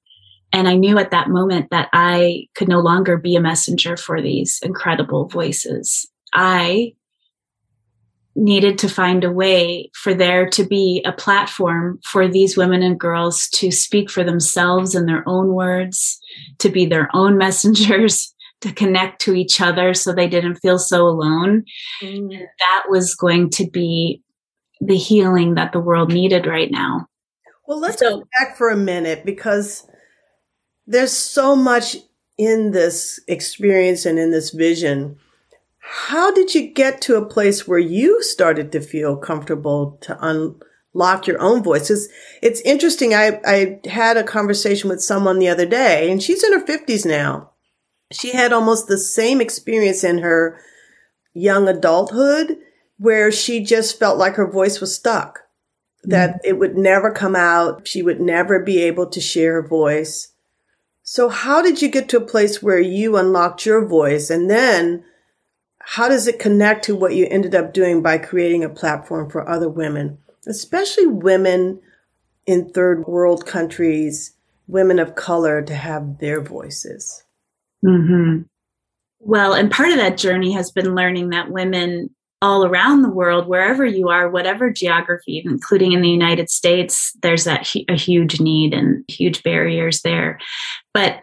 And 0.51 0.67
I 0.67 0.75
knew 0.75 0.99
at 0.99 1.11
that 1.11 1.29
moment 1.29 1.69
that 1.71 1.89
I 1.93 2.47
could 2.55 2.67
no 2.67 2.79
longer 2.79 3.17
be 3.17 3.35
a 3.35 3.41
messenger 3.41 3.97
for 3.97 4.21
these 4.21 4.59
incredible 4.61 5.27
voices. 5.27 6.07
I 6.33 6.93
needed 8.35 8.77
to 8.79 8.89
find 8.89 9.23
a 9.23 9.31
way 9.31 9.89
for 9.93 10.13
there 10.13 10.49
to 10.49 10.63
be 10.63 11.01
a 11.05 11.11
platform 11.11 11.99
for 12.03 12.27
these 12.27 12.57
women 12.57 12.81
and 12.81 12.99
girls 12.99 13.47
to 13.49 13.71
speak 13.71 14.09
for 14.09 14.23
themselves 14.23 14.95
in 14.95 15.05
their 15.05 15.23
own 15.27 15.49
words, 15.49 16.19
to 16.59 16.69
be 16.69 16.85
their 16.85 17.09
own 17.13 17.37
messengers, 17.37 18.33
to 18.61 18.71
connect 18.71 19.21
to 19.21 19.35
each 19.35 19.61
other 19.61 19.93
so 19.93 20.13
they 20.13 20.27
didn't 20.27 20.55
feel 20.55 20.79
so 20.79 21.05
alone. 21.05 21.63
Mm. 22.01 22.29
That 22.59 22.83
was 22.89 23.13
going 23.13 23.49
to 23.51 23.69
be 23.69 24.21
the 24.79 24.97
healing 24.97 25.55
that 25.55 25.71
the 25.71 25.79
world 25.79 26.11
needed 26.11 26.45
right 26.45 26.71
now. 26.71 27.07
Well, 27.67 27.79
let's 27.79 27.99
so, 27.99 28.19
go 28.19 28.27
back 28.39 28.57
for 28.57 28.69
a 28.69 28.77
minute 28.77 29.25
because 29.25 29.87
there's 30.87 31.11
so 31.11 31.55
much 31.55 31.97
in 32.37 32.71
this 32.71 33.19
experience 33.27 34.05
and 34.05 34.19
in 34.19 34.31
this 34.31 34.51
vision. 34.51 35.17
How 35.85 36.31
did 36.31 36.55
you 36.55 36.67
get 36.67 37.01
to 37.01 37.17
a 37.17 37.25
place 37.25 37.67
where 37.67 37.79
you 37.79 38.23
started 38.23 38.71
to 38.71 38.81
feel 38.81 39.17
comfortable 39.17 39.97
to 40.01 40.17
unlock 40.21 41.27
your 41.27 41.41
own 41.41 41.61
voice? 41.61 41.89
It's, 42.41 42.61
interesting. 42.61 43.13
I, 43.13 43.39
I 43.45 43.79
had 43.87 44.17
a 44.17 44.23
conversation 44.23 44.89
with 44.89 45.03
someone 45.03 45.39
the 45.39 45.49
other 45.49 45.65
day 45.65 46.09
and 46.09 46.23
she's 46.23 46.43
in 46.43 46.53
her 46.53 46.65
50s 46.65 47.05
now 47.05 47.53
she 48.13 48.33
had 48.33 48.53
almost 48.53 48.87
the 48.87 48.97
same 48.97 49.41
experience 49.41 50.03
in 50.03 50.19
her 50.19 50.59
young 51.33 51.67
adulthood 51.67 52.57
where 52.97 53.31
she 53.31 53.63
just 53.63 53.99
felt 53.99 54.17
like 54.17 54.35
her 54.35 54.49
voice 54.49 54.79
was 54.79 54.95
stuck, 54.95 55.39
that 56.03 56.29
mm-hmm. 56.29 56.49
it 56.49 56.59
would 56.59 56.77
never 56.77 57.11
come 57.11 57.35
out. 57.35 57.87
She 57.87 58.01
would 58.01 58.21
never 58.21 58.59
be 58.59 58.81
able 58.83 59.07
to 59.09 59.19
share 59.19 59.61
her 59.61 59.67
voice. 59.67 60.29
So 61.01 61.27
how 61.27 61.61
did 61.61 61.81
you 61.81 61.89
get 61.89 62.07
to 62.09 62.17
a 62.17 62.25
place 62.25 62.61
where 62.61 62.79
you 62.79 63.17
unlocked 63.17 63.65
your 63.65 63.85
voice? 63.85 64.29
And 64.29 64.49
then 64.49 65.03
how 65.85 66.07
does 66.07 66.27
it 66.27 66.39
connect 66.39 66.85
to 66.85 66.95
what 66.95 67.13
you 67.13 67.27
ended 67.29 67.53
up 67.53 67.73
doing 67.73 68.01
by 68.01 68.17
creating 68.17 68.63
a 68.63 68.69
platform 68.69 69.29
for 69.29 69.47
other 69.47 69.69
women, 69.69 70.17
especially 70.47 71.07
women 71.07 71.79
in 72.45 72.69
third 72.69 73.05
world 73.05 73.45
countries, 73.45 74.33
women 74.67 74.97
of 74.97 75.15
color 75.15 75.61
to 75.61 75.75
have 75.75 76.19
their 76.19 76.41
voices? 76.41 77.23
Mm-hmm. 77.85 78.43
Well, 79.19 79.53
and 79.53 79.69
part 79.69 79.89
of 79.89 79.97
that 79.97 80.17
journey 80.17 80.53
has 80.53 80.71
been 80.71 80.95
learning 80.95 81.29
that 81.29 81.51
women 81.51 82.09
all 82.41 82.65
around 82.65 83.01
the 83.01 83.09
world, 83.09 83.47
wherever 83.47 83.85
you 83.85 84.09
are, 84.09 84.29
whatever 84.29 84.69
geography, 84.69 85.41
including 85.45 85.93
in 85.93 86.01
the 86.01 86.09
United 86.09 86.49
States, 86.49 87.13
there's 87.21 87.45
that 87.45 87.73
a 87.87 87.95
huge 87.95 88.41
need 88.41 88.73
and 88.73 89.03
huge 89.07 89.43
barriers 89.43 90.01
there. 90.01 90.39
But 90.93 91.19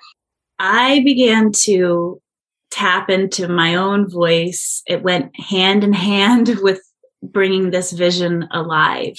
I 0.59 1.00
began 1.00 1.52
to 1.64 2.23
tap 2.71 3.11
into 3.11 3.49
my 3.49 3.75
own 3.75 4.09
voice. 4.09 4.83
It 4.87 5.03
went 5.03 5.39
hand 5.39 5.85
in 5.85 5.93
hand 5.93 6.59
with 6.62 6.81
bringing 7.23 7.71
this 7.71 7.93
vision 7.93 8.49
alive. 8.50 9.19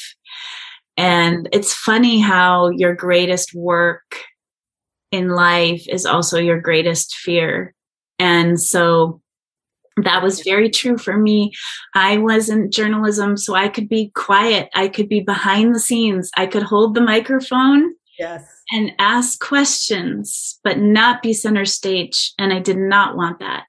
And 0.97 1.47
it's 1.51 1.73
funny 1.73 2.19
how 2.19 2.69
your 2.69 2.95
greatest 2.95 3.53
work 3.53 4.17
in 5.11 5.29
life 5.29 5.85
is 5.87 6.05
also 6.05 6.39
your 6.39 6.59
greatest 6.59 7.15
fear. 7.15 7.73
And 8.19 8.59
so 8.59 9.21
that 9.97 10.23
was 10.23 10.41
very 10.41 10.69
true 10.69 10.97
for 10.97 11.17
me. 11.17 11.51
I 11.95 12.17
was 12.17 12.49
in 12.49 12.71
journalism, 12.71 13.37
so 13.37 13.55
I 13.55 13.67
could 13.67 13.89
be 13.89 14.11
quiet. 14.15 14.69
I 14.73 14.87
could 14.87 15.09
be 15.09 15.19
behind 15.19 15.75
the 15.75 15.79
scenes. 15.79 16.31
I 16.37 16.45
could 16.45 16.63
hold 16.63 16.95
the 16.95 17.01
microphone. 17.01 17.93
Yes. 18.17 18.60
And 18.71 18.93
ask 18.99 19.39
questions, 19.39 20.59
but 20.63 20.79
not 20.79 21.21
be 21.21 21.33
center 21.33 21.65
stage. 21.65 22.33
And 22.39 22.53
I 22.53 22.59
did 22.59 22.77
not 22.77 23.17
want 23.17 23.39
that. 23.39 23.65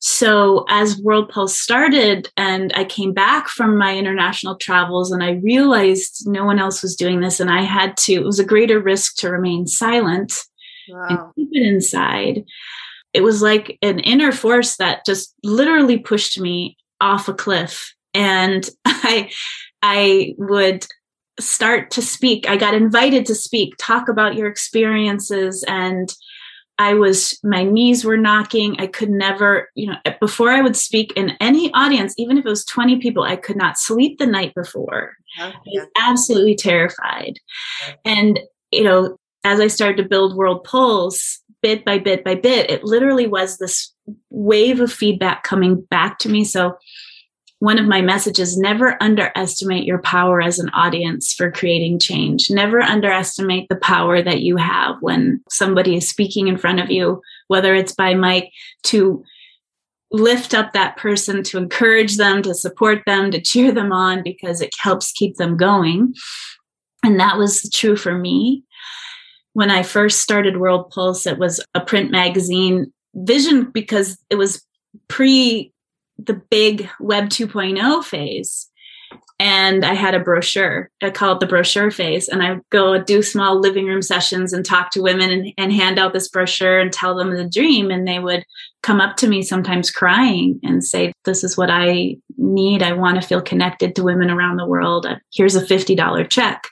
So 0.00 0.64
as 0.70 1.00
World 1.00 1.28
Pulse 1.28 1.58
started 1.58 2.30
and 2.36 2.72
I 2.74 2.84
came 2.84 3.12
back 3.12 3.48
from 3.48 3.76
my 3.76 3.96
international 3.96 4.56
travels 4.56 5.12
and 5.12 5.22
I 5.22 5.32
realized 5.32 6.26
no 6.26 6.44
one 6.46 6.58
else 6.58 6.82
was 6.82 6.96
doing 6.96 7.20
this 7.20 7.38
and 7.38 7.50
I 7.50 7.62
had 7.62 7.98
to, 7.98 8.14
it 8.14 8.24
was 8.24 8.38
a 8.38 8.44
greater 8.44 8.80
risk 8.80 9.16
to 9.16 9.30
remain 9.30 9.66
silent 9.66 10.32
wow. 10.88 11.06
and 11.08 11.18
keep 11.34 11.48
it 11.52 11.66
inside. 11.66 12.44
It 13.12 13.22
was 13.22 13.42
like 13.42 13.76
an 13.82 13.98
inner 13.98 14.32
force 14.32 14.76
that 14.76 15.04
just 15.04 15.34
literally 15.44 15.98
pushed 15.98 16.40
me 16.40 16.78
off 17.02 17.28
a 17.28 17.34
cliff. 17.34 17.94
And 18.14 18.68
I, 18.86 19.30
I 19.82 20.34
would 20.38 20.86
start 21.40 21.90
to 21.92 22.02
speak. 22.02 22.48
I 22.48 22.56
got 22.56 22.74
invited 22.74 23.26
to 23.26 23.34
speak, 23.34 23.74
talk 23.78 24.08
about 24.08 24.34
your 24.34 24.48
experiences 24.48 25.64
and 25.66 26.12
I 26.78 26.94
was, 26.94 27.38
my 27.44 27.62
knees 27.62 28.06
were 28.06 28.16
knocking. 28.16 28.76
I 28.78 28.86
could 28.86 29.10
never, 29.10 29.68
you 29.74 29.88
know, 29.88 29.96
before 30.18 30.48
I 30.48 30.62
would 30.62 30.76
speak 30.76 31.12
in 31.14 31.36
any 31.38 31.70
audience, 31.74 32.14
even 32.16 32.38
if 32.38 32.46
it 32.46 32.48
was 32.48 32.64
20 32.64 33.00
people, 33.00 33.22
I 33.22 33.36
could 33.36 33.56
not 33.56 33.76
sleep 33.76 34.18
the 34.18 34.26
night 34.26 34.54
before. 34.54 35.12
Okay. 35.38 35.52
I 35.54 35.62
was 35.66 35.86
absolutely 35.98 36.54
terrified. 36.54 37.34
And, 38.06 38.40
you 38.72 38.82
know, 38.82 39.18
as 39.44 39.60
I 39.60 39.66
started 39.66 40.02
to 40.02 40.08
build 40.08 40.34
World 40.34 40.64
Pulse, 40.64 41.42
bit 41.62 41.84
by 41.84 41.98
bit 41.98 42.24
by 42.24 42.34
bit, 42.34 42.70
it 42.70 42.82
literally 42.82 43.26
was 43.26 43.58
this 43.58 43.92
wave 44.30 44.80
of 44.80 44.90
feedback 44.90 45.42
coming 45.42 45.82
back 45.90 46.18
to 46.20 46.30
me. 46.30 46.44
So 46.44 46.78
one 47.60 47.78
of 47.78 47.86
my 47.86 48.00
messages 48.00 48.56
never 48.56 48.96
underestimate 49.02 49.84
your 49.84 49.98
power 49.98 50.40
as 50.40 50.58
an 50.58 50.70
audience 50.70 51.34
for 51.34 51.52
creating 51.52 51.98
change. 51.98 52.50
Never 52.50 52.80
underestimate 52.80 53.68
the 53.68 53.76
power 53.76 54.22
that 54.22 54.40
you 54.40 54.56
have 54.56 54.96
when 55.00 55.42
somebody 55.50 55.94
is 55.94 56.08
speaking 56.08 56.48
in 56.48 56.56
front 56.56 56.80
of 56.80 56.90
you, 56.90 57.20
whether 57.48 57.74
it's 57.74 57.94
by 57.94 58.14
mic 58.14 58.50
to 58.84 59.22
lift 60.10 60.54
up 60.54 60.72
that 60.72 60.96
person, 60.96 61.42
to 61.44 61.58
encourage 61.58 62.16
them, 62.16 62.40
to 62.42 62.54
support 62.54 63.02
them, 63.06 63.30
to 63.30 63.40
cheer 63.40 63.72
them 63.72 63.92
on, 63.92 64.22
because 64.22 64.62
it 64.62 64.74
helps 64.78 65.12
keep 65.12 65.36
them 65.36 65.58
going. 65.58 66.14
And 67.04 67.20
that 67.20 67.36
was 67.36 67.68
true 67.70 67.94
for 67.94 68.16
me. 68.16 68.64
When 69.52 69.70
I 69.70 69.82
first 69.82 70.20
started 70.20 70.56
World 70.56 70.90
Pulse, 70.90 71.26
it 71.26 71.38
was 71.38 71.62
a 71.74 71.80
print 71.80 72.10
magazine 72.10 72.90
vision 73.14 73.70
because 73.70 74.16
it 74.30 74.36
was 74.36 74.64
pre 75.08 75.74
the 76.26 76.40
big 76.50 76.88
Web 77.00 77.28
2.0 77.28 78.04
phase. 78.04 78.68
And 79.40 79.86
I 79.86 79.94
had 79.94 80.14
a 80.14 80.20
brochure. 80.20 80.90
I 81.02 81.08
call 81.08 81.32
it 81.32 81.40
the 81.40 81.46
brochure 81.46 81.90
phase. 81.90 82.28
And 82.28 82.42
I 82.42 82.58
go 82.68 83.02
do 83.02 83.22
small 83.22 83.58
living 83.58 83.86
room 83.86 84.02
sessions 84.02 84.52
and 84.52 84.66
talk 84.66 84.90
to 84.90 85.00
women 85.00 85.30
and, 85.30 85.52
and 85.56 85.72
hand 85.72 85.98
out 85.98 86.12
this 86.12 86.28
brochure 86.28 86.78
and 86.78 86.92
tell 86.92 87.16
them 87.16 87.34
the 87.34 87.48
dream. 87.48 87.90
And 87.90 88.06
they 88.06 88.18
would 88.18 88.44
come 88.82 89.00
up 89.00 89.16
to 89.16 89.28
me 89.28 89.42
sometimes 89.42 89.90
crying 89.90 90.60
and 90.62 90.84
say, 90.84 91.14
This 91.24 91.42
is 91.42 91.56
what 91.56 91.70
I 91.70 92.16
need. 92.36 92.82
I 92.82 92.92
want 92.92 93.20
to 93.20 93.26
feel 93.26 93.40
connected 93.40 93.96
to 93.96 94.02
women 94.02 94.30
around 94.30 94.58
the 94.58 94.66
world. 94.66 95.06
Uh, 95.06 95.16
here's 95.32 95.56
a 95.56 95.64
$50 95.64 96.28
check. 96.28 96.68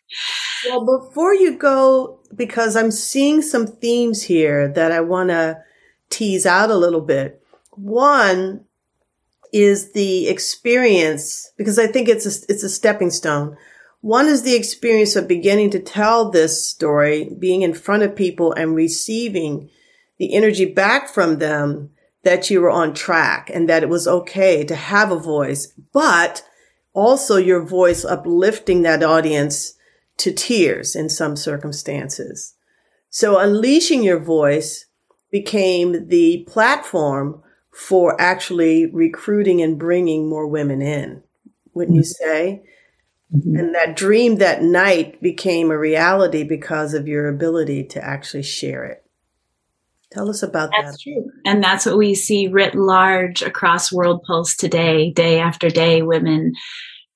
Well, 0.67 0.85
before 0.85 1.33
you 1.33 1.57
go, 1.57 2.21
because 2.37 2.77
I'm 2.77 2.91
seeing 2.91 3.41
some 3.41 3.67
themes 3.67 4.23
here 4.23 4.69
that 4.75 4.93
I 4.93 5.01
want 5.01 5.31
to 5.31 5.59
tease 6.11 6.45
out 6.45 6.71
a 6.71 6.77
little 6.77 7.01
bit. 7.01 7.43
One, 7.73 8.65
is 9.53 9.93
the 9.93 10.29
experience 10.29 11.51
because 11.57 11.79
I 11.79 11.87
think 11.87 12.09
it's 12.09 12.27
a, 12.27 12.45
it's 12.51 12.63
a 12.63 12.69
stepping 12.69 13.11
stone. 13.11 13.57
One 14.01 14.27
is 14.27 14.43
the 14.43 14.55
experience 14.55 15.17
of 15.17 15.27
beginning 15.27 15.71
to 15.71 15.81
tell 15.81 16.31
this 16.31 16.69
story, 16.69 17.31
being 17.39 17.63
in 17.63 17.75
front 17.75 18.05
of 18.05 18.15
people 18.15 18.53
and 18.53 18.75
receiving 18.75 19.71
the 20.19 20.35
energy 20.35 20.65
back 20.65 21.09
from 21.09 21.39
them 21.39 21.91
that 22.23 22.51
you 22.51 22.61
were 22.61 22.71
on 22.71 22.95
track 22.95 23.51
and 23.53 23.69
that 23.69 23.83
it 23.83 23.89
was 23.89 24.07
okay 24.07 24.65
to 24.65 24.75
have 24.75 25.11
a 25.11 25.19
voice, 25.19 25.73
but 25.93 26.45
also 26.93 27.37
your 27.37 27.65
voice 27.65 28.05
uplifting 28.05 28.83
that 28.83 29.03
audience 29.03 29.75
to 30.19 30.33
tears 30.33 30.95
in 30.95 31.09
some 31.09 31.37
circumstances. 31.37 32.55
So 33.11 33.39
unleashing 33.39 34.03
your 34.03 34.19
voice 34.19 34.87
became 35.31 36.09
the 36.09 36.45
platform 36.49 37.43
for 37.79 38.21
actually 38.21 38.87
recruiting 38.87 39.63
and 39.63 39.79
bringing 39.79 40.29
more 40.29 40.49
women 40.49 40.83
in, 40.83 41.23
wouldn't 41.75 41.95
you 41.95 42.03
mm-hmm. 42.03 42.29
say? 42.29 42.63
Mm-hmm. 43.33 43.57
And 43.57 43.75
that 43.77 43.95
dream 43.95 44.39
that 44.39 44.65
night 44.65 45.23
became 45.23 45.71
a 45.71 45.79
reality 45.79 46.43
because 46.43 46.93
of 46.93 47.07
your 47.07 47.29
ability 47.29 47.85
to 47.85 48.05
actually 48.05 48.43
share 48.43 48.85
it. 48.85 49.05
Tell 50.11 50.29
us 50.29 50.43
about 50.43 50.71
that's 50.77 50.97
that. 50.97 51.01
True. 51.01 51.31
And 51.45 51.63
that's 51.63 51.87
what 51.87 51.97
we 51.97 52.17
see 52.17 52.49
writ 52.49 52.75
large 52.75 53.43
across 53.43 53.93
World 53.93 54.25
Pulse 54.27 54.57
today, 54.57 55.13
day 55.13 55.39
after 55.39 55.71
day, 55.71 56.03
women 56.03 56.55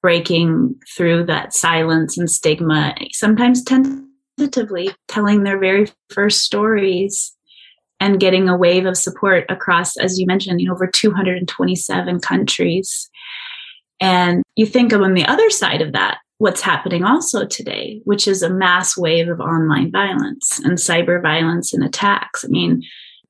breaking 0.01 0.77
through 0.97 1.27
that 1.27 1.55
silence 1.55 2.17
and 2.17 2.31
stigma, 2.31 2.95
sometimes 3.11 3.65
tentatively 3.65 4.95
telling 5.09 5.43
their 5.43 5.59
very 5.59 5.91
first 6.09 6.43
stories 6.43 7.37
and 8.03 8.19
getting 8.19 8.49
a 8.49 8.57
wave 8.57 8.85
of 8.85 8.97
support 8.97 9.45
across, 9.49 9.97
as 9.97 10.19
you 10.19 10.27
mentioned, 10.27 10.61
you 10.61 10.67
know, 10.67 10.75
over 10.75 10.89
227 10.89 12.19
countries. 12.19 13.09
And 14.01 14.43
you 14.57 14.67
think 14.67 14.91
of 14.93 15.03
on 15.03 15.15
the 15.15 15.25
other 15.25 15.49
side 15.51 15.81
of 15.81 15.93
that, 15.93 16.19
what's 16.39 16.63
happening 16.63 17.05
also 17.05 17.47
today, 17.47 18.01
which 18.03 18.27
is 18.27 18.43
a 18.43 18.51
mass 18.51 18.97
wave 18.97 19.29
of 19.29 19.39
online 19.39 19.93
violence 19.93 20.59
and 20.65 20.79
cyber 20.79 21.23
violence 21.23 21.73
and 21.73 21.85
attacks. 21.85 22.45
I 22.45 22.49
mean, 22.49 22.83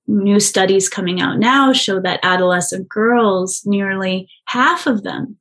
new 0.06 0.40
studies 0.40 0.88
coming 0.88 1.20
out 1.20 1.38
now 1.38 1.74
show 1.74 2.00
that 2.00 2.20
adolescent 2.22 2.88
girls, 2.88 3.60
nearly 3.66 4.26
half 4.46 4.86
of 4.86 5.02
them, 5.02 5.36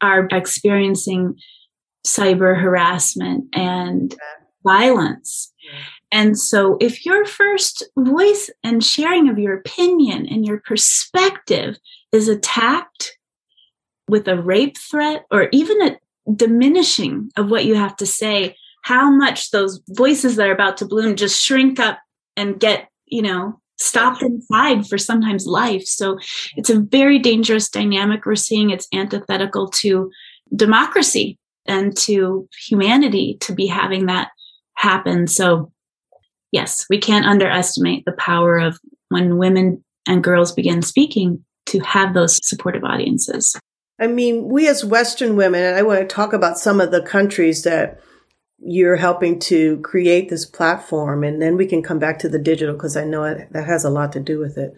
are 0.00 0.28
experiencing 0.30 1.34
cyber 2.06 2.56
harassment 2.56 3.46
and 3.52 4.14
violence. 4.62 5.52
Yeah. 5.64 5.80
And 6.10 6.38
so, 6.38 6.76
if 6.80 7.04
your 7.04 7.24
first 7.26 7.84
voice 7.98 8.50
and 8.64 8.82
sharing 8.82 9.28
of 9.28 9.38
your 9.38 9.54
opinion 9.54 10.26
and 10.26 10.46
your 10.46 10.60
perspective 10.60 11.76
is 12.12 12.28
attacked 12.28 13.18
with 14.08 14.26
a 14.26 14.40
rape 14.40 14.78
threat 14.78 15.26
or 15.30 15.48
even 15.52 15.82
a 15.82 15.98
diminishing 16.34 17.30
of 17.36 17.50
what 17.50 17.66
you 17.66 17.74
have 17.74 17.96
to 17.96 18.06
say, 18.06 18.56
how 18.84 19.10
much 19.10 19.50
those 19.50 19.80
voices 19.90 20.36
that 20.36 20.48
are 20.48 20.52
about 20.52 20.78
to 20.78 20.86
bloom 20.86 21.14
just 21.14 21.42
shrink 21.42 21.78
up 21.78 21.98
and 22.36 22.58
get, 22.58 22.88
you 23.06 23.20
know, 23.20 23.60
stopped 23.76 24.22
inside 24.22 24.86
for 24.86 24.96
sometimes 24.96 25.46
life. 25.46 25.84
So, 25.84 26.18
it's 26.56 26.70
a 26.70 26.80
very 26.80 27.18
dangerous 27.18 27.68
dynamic 27.68 28.24
we're 28.24 28.34
seeing. 28.34 28.70
It's 28.70 28.88
antithetical 28.94 29.68
to 29.82 30.10
democracy 30.56 31.38
and 31.66 31.94
to 31.98 32.48
humanity 32.66 33.36
to 33.42 33.54
be 33.54 33.66
having 33.66 34.06
that 34.06 34.30
happen. 34.74 35.26
So, 35.26 35.70
yes, 36.52 36.86
we 36.88 36.98
can't 36.98 37.26
underestimate 37.26 38.04
the 38.04 38.12
power 38.12 38.58
of 38.58 38.78
when 39.08 39.38
women 39.38 39.84
and 40.06 40.24
girls 40.24 40.52
begin 40.52 40.82
speaking 40.82 41.44
to 41.66 41.80
have 41.80 42.14
those 42.14 42.40
supportive 42.46 42.84
audiences. 42.84 43.58
I 44.00 44.06
mean, 44.06 44.48
we 44.48 44.68
as 44.68 44.84
Western 44.84 45.36
women, 45.36 45.62
and 45.62 45.76
I 45.76 45.82
want 45.82 46.00
to 46.00 46.06
talk 46.06 46.32
about 46.32 46.58
some 46.58 46.80
of 46.80 46.90
the 46.90 47.02
countries 47.02 47.64
that 47.64 48.00
you're 48.60 48.96
helping 48.96 49.38
to 49.38 49.78
create 49.80 50.28
this 50.28 50.46
platform, 50.46 51.24
and 51.24 51.40
then 51.42 51.56
we 51.56 51.66
can 51.66 51.82
come 51.82 51.98
back 51.98 52.18
to 52.20 52.28
the 52.28 52.38
digital 52.38 52.74
because 52.74 52.96
I 52.96 53.04
know 53.04 53.22
that 53.50 53.64
has 53.66 53.84
a 53.84 53.90
lot 53.90 54.12
to 54.12 54.20
do 54.20 54.38
with 54.38 54.56
it. 54.56 54.74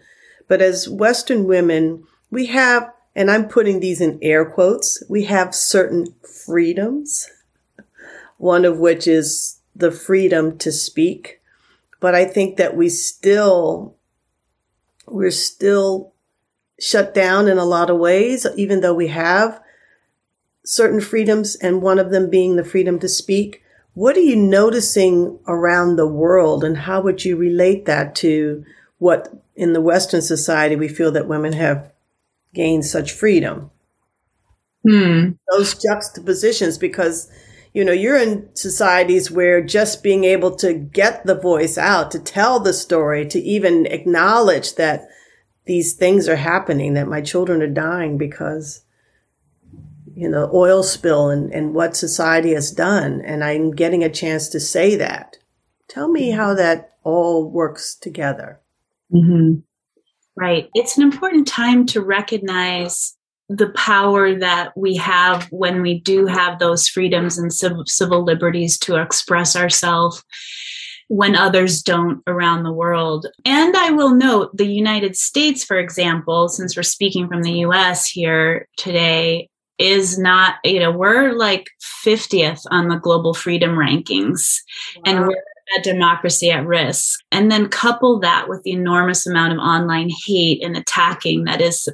But 0.47 0.61
as 0.61 0.89
Western 0.89 1.45
women, 1.45 2.03
we 2.29 2.47
have, 2.47 2.91
and 3.15 3.31
I'm 3.31 3.47
putting 3.47 3.79
these 3.79 4.01
in 4.01 4.19
air 4.21 4.43
quotes, 4.45 5.03
we 5.09 5.25
have 5.25 5.55
certain 5.55 6.13
freedoms, 6.45 7.29
one 8.37 8.65
of 8.65 8.79
which 8.79 9.07
is 9.07 9.59
the 9.75 9.91
freedom 9.91 10.57
to 10.59 10.71
speak 10.71 11.40
but 12.01 12.13
I 12.13 12.25
think 12.25 12.57
that 12.57 12.75
we 12.75 12.89
still, 12.89 13.95
we're 15.07 15.31
still 15.31 16.13
shut 16.79 17.13
down 17.13 17.47
in 17.47 17.57
a 17.57 17.63
lot 17.63 17.89
of 17.89 17.99
ways, 17.99 18.45
even 18.57 18.81
though 18.81 18.95
we 18.95 19.07
have 19.07 19.61
certain 20.65 20.99
freedoms 20.99 21.55
and 21.55 21.81
one 21.81 21.99
of 21.99 22.11
them 22.11 22.29
being 22.29 22.55
the 22.55 22.63
freedom 22.63 22.99
to 22.99 23.07
speak. 23.07 23.61
What 23.93 24.17
are 24.17 24.21
you 24.21 24.35
noticing 24.35 25.39
around 25.47 25.95
the 25.95 26.07
world 26.07 26.63
and 26.63 26.75
how 26.75 27.01
would 27.01 27.23
you 27.23 27.35
relate 27.35 27.85
that 27.85 28.15
to 28.15 28.65
what 28.97 29.31
in 29.55 29.73
the 29.73 29.81
Western 29.81 30.21
society 30.21 30.75
we 30.75 30.87
feel 30.87 31.11
that 31.11 31.27
women 31.27 31.53
have 31.53 31.91
gained 32.53 32.85
such 32.85 33.11
freedom? 33.11 33.69
Hmm. 34.87 35.31
Those 35.51 35.75
juxtapositions, 35.75 36.79
because 36.79 37.29
you 37.73 37.85
know, 37.85 37.93
you're 37.93 38.17
in 38.17 38.49
societies 38.53 39.31
where 39.31 39.61
just 39.61 40.03
being 40.03 40.23
able 40.25 40.55
to 40.57 40.73
get 40.73 41.25
the 41.25 41.39
voice 41.39 41.77
out, 41.77 42.11
to 42.11 42.19
tell 42.19 42.59
the 42.59 42.73
story, 42.73 43.25
to 43.27 43.39
even 43.39 43.85
acknowledge 43.85 44.75
that 44.75 45.07
these 45.65 45.93
things 45.93 46.27
are 46.27 46.35
happening, 46.35 46.95
that 46.95 47.07
my 47.07 47.21
children 47.21 47.61
are 47.61 47.67
dying 47.67 48.17
because, 48.17 48.83
you 50.13 50.27
know, 50.27 50.49
oil 50.53 50.83
spill 50.83 51.29
and, 51.29 51.53
and 51.53 51.73
what 51.73 51.95
society 51.95 52.53
has 52.53 52.71
done. 52.71 53.21
And 53.21 53.43
I'm 53.43 53.71
getting 53.71 54.03
a 54.03 54.09
chance 54.09 54.49
to 54.49 54.59
say 54.59 54.95
that. 54.97 55.37
Tell 55.87 56.09
me 56.09 56.31
how 56.31 56.53
that 56.55 56.95
all 57.03 57.49
works 57.49 57.95
together. 57.95 58.59
Mm-hmm. 59.13 59.59
Right. 60.35 60.69
It's 60.73 60.97
an 60.97 61.03
important 61.03 61.47
time 61.47 61.85
to 61.87 62.01
recognize 62.01 63.15
the 63.57 63.69
power 63.69 64.33
that 64.33 64.71
we 64.77 64.95
have 64.95 65.47
when 65.51 65.81
we 65.81 65.99
do 65.99 66.25
have 66.25 66.59
those 66.59 66.87
freedoms 66.87 67.37
and 67.37 67.51
civil, 67.51 67.85
civil 67.85 68.23
liberties 68.23 68.77
to 68.79 68.95
express 68.95 69.55
ourselves 69.55 70.23
when 71.09 71.35
others 71.35 71.81
don't 71.81 72.21
around 72.27 72.63
the 72.63 72.71
world. 72.71 73.25
And 73.43 73.75
I 73.75 73.91
will 73.91 74.11
note 74.11 74.55
the 74.55 74.65
United 74.65 75.17
States, 75.17 75.63
for 75.63 75.77
example, 75.77 76.47
since 76.47 76.77
we're 76.77 76.83
speaking 76.83 77.27
from 77.27 77.41
the 77.41 77.59
US 77.65 78.09
here 78.09 78.67
today, 78.77 79.49
is 79.77 80.17
not, 80.17 80.55
you 80.63 80.79
know, 80.79 80.91
we're 80.91 81.33
like 81.33 81.67
50th 82.05 82.61
on 82.71 82.87
the 82.87 82.97
global 82.97 83.33
freedom 83.33 83.71
rankings. 83.71 84.59
Wow. 84.95 85.01
And 85.05 85.19
we're 85.21 85.43
a 85.77 85.81
democracy 85.81 86.51
at 86.51 86.65
risk. 86.65 87.19
And 87.31 87.51
then 87.51 87.67
couple 87.67 88.19
that 88.19 88.47
with 88.47 88.63
the 88.63 88.71
enormous 88.71 89.25
amount 89.25 89.53
of 89.53 89.59
online 89.59 90.11
hate 90.25 90.63
and 90.63 90.77
attacking 90.77 91.45
that 91.45 91.61
is 91.61 91.89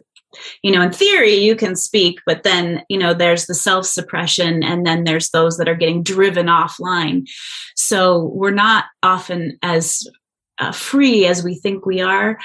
you 0.62 0.72
know 0.72 0.82
in 0.82 0.92
theory 0.92 1.34
you 1.34 1.56
can 1.56 1.76
speak 1.76 2.20
but 2.26 2.44
then 2.44 2.84
you 2.90 2.98
know 2.98 3.14
there's 3.14 3.46
the 3.46 3.56
self 3.56 3.86
suppression 3.86 4.64
and 4.64 4.86
then 4.86 5.04
there's 5.04 5.30
those 5.30 5.58
that 5.58 5.70
are 5.70 5.76
getting 5.76 6.04
driven 6.04 6.48
offline 6.48 7.28
so 7.76 8.26
we're 8.34 8.52
not 8.52 8.86
often 9.04 9.58
as 9.62 10.08
uh, 10.60 10.72
free 10.72 11.26
as 11.26 11.44
we 11.44 11.56
think 11.56 11.86
we 11.86 12.02
are, 12.02 12.38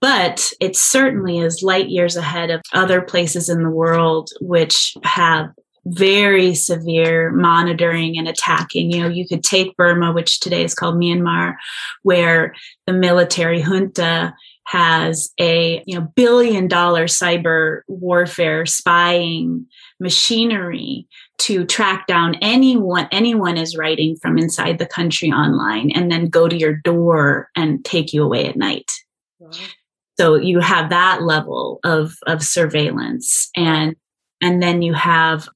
but 0.00 0.52
it 0.60 0.76
certainly 0.76 1.38
is 1.38 1.62
light 1.62 1.88
years 1.88 2.16
ahead 2.16 2.50
of 2.50 2.60
other 2.72 3.00
places 3.00 3.48
in 3.48 3.62
the 3.62 3.70
world 3.70 4.30
which 4.40 4.96
have 5.04 5.50
very 5.86 6.54
severe 6.54 7.30
monitoring 7.32 8.18
and 8.18 8.28
attacking. 8.28 8.90
You 8.90 9.02
know, 9.02 9.08
you 9.08 9.26
could 9.26 9.42
take 9.42 9.76
Burma, 9.76 10.12
which 10.12 10.40
today 10.40 10.62
is 10.62 10.74
called 10.74 10.96
Myanmar, 10.96 11.54
where 12.02 12.54
the 12.86 12.92
military 12.92 13.62
junta 13.62 14.34
has 14.70 15.32
a 15.40 15.82
you 15.84 15.98
know 15.98 16.06
billion 16.14 16.68
dollar 16.68 17.06
cyber 17.06 17.80
warfare 17.88 18.64
spying 18.64 19.66
machinery 19.98 21.08
to 21.38 21.66
track 21.66 22.06
down 22.06 22.36
anyone 22.36 23.08
anyone 23.10 23.56
is 23.56 23.76
writing 23.76 24.14
from 24.22 24.38
inside 24.38 24.78
the 24.78 24.86
country 24.86 25.32
online 25.32 25.90
and 25.90 26.08
then 26.08 26.28
go 26.28 26.46
to 26.46 26.56
your 26.56 26.72
door 26.72 27.48
and 27.56 27.84
take 27.84 28.12
you 28.12 28.22
away 28.22 28.46
at 28.46 28.56
night 28.56 28.92
wow. 29.40 29.50
so 30.16 30.36
you 30.36 30.60
have 30.60 30.88
that 30.88 31.20
level 31.22 31.80
of 31.82 32.14
of 32.28 32.40
surveillance 32.40 33.50
and 33.56 33.96
and 34.40 34.62
then 34.62 34.82
you 34.82 34.94
have 34.94 35.48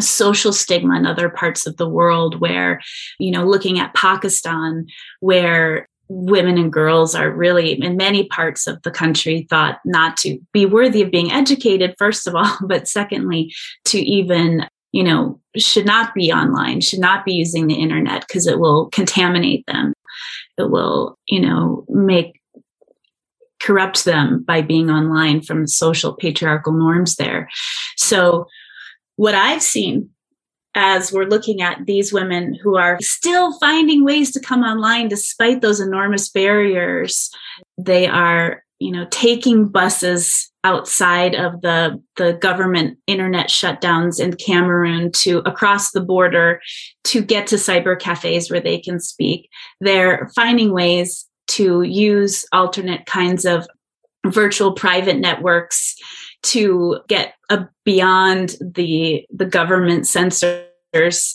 social 0.00 0.50
stigma 0.50 0.96
in 0.96 1.04
other 1.04 1.28
parts 1.28 1.66
of 1.66 1.76
the 1.76 1.88
world 1.88 2.40
where 2.40 2.80
you 3.18 3.30
know 3.30 3.44
looking 3.44 3.78
at 3.78 3.92
pakistan 3.92 4.86
where 5.20 5.86
women 6.12 6.58
and 6.58 6.72
girls 6.72 7.14
are 7.14 7.30
really 7.30 7.72
in 7.72 7.96
many 7.96 8.26
parts 8.26 8.66
of 8.66 8.80
the 8.82 8.90
country 8.90 9.46
thought 9.48 9.80
not 9.84 10.16
to 10.18 10.38
be 10.52 10.66
worthy 10.66 11.02
of 11.02 11.10
being 11.10 11.32
educated 11.32 11.94
first 11.98 12.26
of 12.26 12.34
all 12.34 12.56
but 12.66 12.86
secondly 12.86 13.52
to 13.84 13.98
even 13.98 14.66
you 14.92 15.02
know 15.02 15.40
should 15.56 15.86
not 15.86 16.14
be 16.14 16.32
online 16.32 16.80
should 16.80 17.00
not 17.00 17.24
be 17.24 17.32
using 17.32 17.66
the 17.66 17.74
internet 17.74 18.24
because 18.26 18.46
it 18.46 18.58
will 18.58 18.88
contaminate 18.90 19.66
them. 19.66 19.92
It 20.58 20.70
will 20.70 21.18
you 21.26 21.40
know 21.40 21.84
make 21.88 22.40
corrupt 23.60 24.04
them 24.04 24.42
by 24.42 24.60
being 24.60 24.90
online 24.90 25.40
from 25.40 25.66
social 25.66 26.14
patriarchal 26.14 26.72
norms 26.72 27.16
there. 27.16 27.48
So 27.96 28.46
what 29.16 29.34
I've 29.34 29.62
seen 29.62 30.10
as 30.74 31.12
we're 31.12 31.24
looking 31.24 31.60
at 31.60 31.84
these 31.86 32.12
women 32.12 32.54
who 32.54 32.76
are 32.76 32.98
still 33.00 33.58
finding 33.58 34.04
ways 34.04 34.30
to 34.32 34.40
come 34.40 34.62
online 34.62 35.08
despite 35.08 35.60
those 35.60 35.80
enormous 35.80 36.28
barriers, 36.28 37.30
they 37.76 38.06
are, 38.06 38.64
you 38.78 38.90
know, 38.90 39.06
taking 39.10 39.68
buses 39.68 40.50
outside 40.64 41.34
of 41.34 41.60
the 41.60 42.00
the 42.16 42.34
government 42.34 42.96
internet 43.06 43.48
shutdowns 43.48 44.20
in 44.20 44.34
Cameroon 44.34 45.10
to 45.10 45.38
across 45.38 45.90
the 45.90 46.00
border 46.00 46.60
to 47.04 47.20
get 47.20 47.48
to 47.48 47.56
cyber 47.56 47.98
cafes 47.98 48.50
where 48.50 48.60
they 48.60 48.78
can 48.78 49.00
speak. 49.00 49.48
They're 49.80 50.30
finding 50.34 50.72
ways 50.72 51.26
to 51.48 51.82
use 51.82 52.44
alternate 52.52 53.06
kinds 53.06 53.44
of 53.44 53.66
virtual 54.26 54.72
private 54.72 55.18
networks 55.18 55.96
to 56.42 57.00
get 57.08 57.34
a, 57.50 57.66
beyond 57.84 58.56
the 58.60 59.24
the 59.30 59.44
government 59.44 60.06
censors 60.06 60.66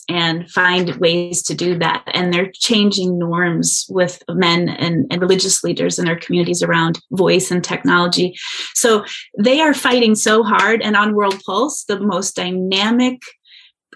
and 0.08 0.48
find 0.50 0.94
ways 0.96 1.42
to 1.42 1.54
do 1.54 1.76
that. 1.78 2.04
And 2.14 2.32
they're 2.32 2.52
changing 2.52 3.18
norms 3.18 3.86
with 3.88 4.22
men 4.28 4.68
and, 4.68 5.06
and 5.10 5.20
religious 5.20 5.64
leaders 5.64 5.98
in 5.98 6.04
their 6.04 6.18
communities 6.18 6.62
around 6.62 7.00
voice 7.10 7.50
and 7.50 7.62
technology. 7.64 8.36
So 8.74 9.04
they 9.38 9.60
are 9.60 9.74
fighting 9.74 10.14
so 10.14 10.44
hard 10.44 10.80
and 10.80 10.96
on 10.96 11.14
world 11.14 11.40
pulse 11.44 11.84
the 11.84 11.98
most 11.98 12.36
dynamic 12.36 13.20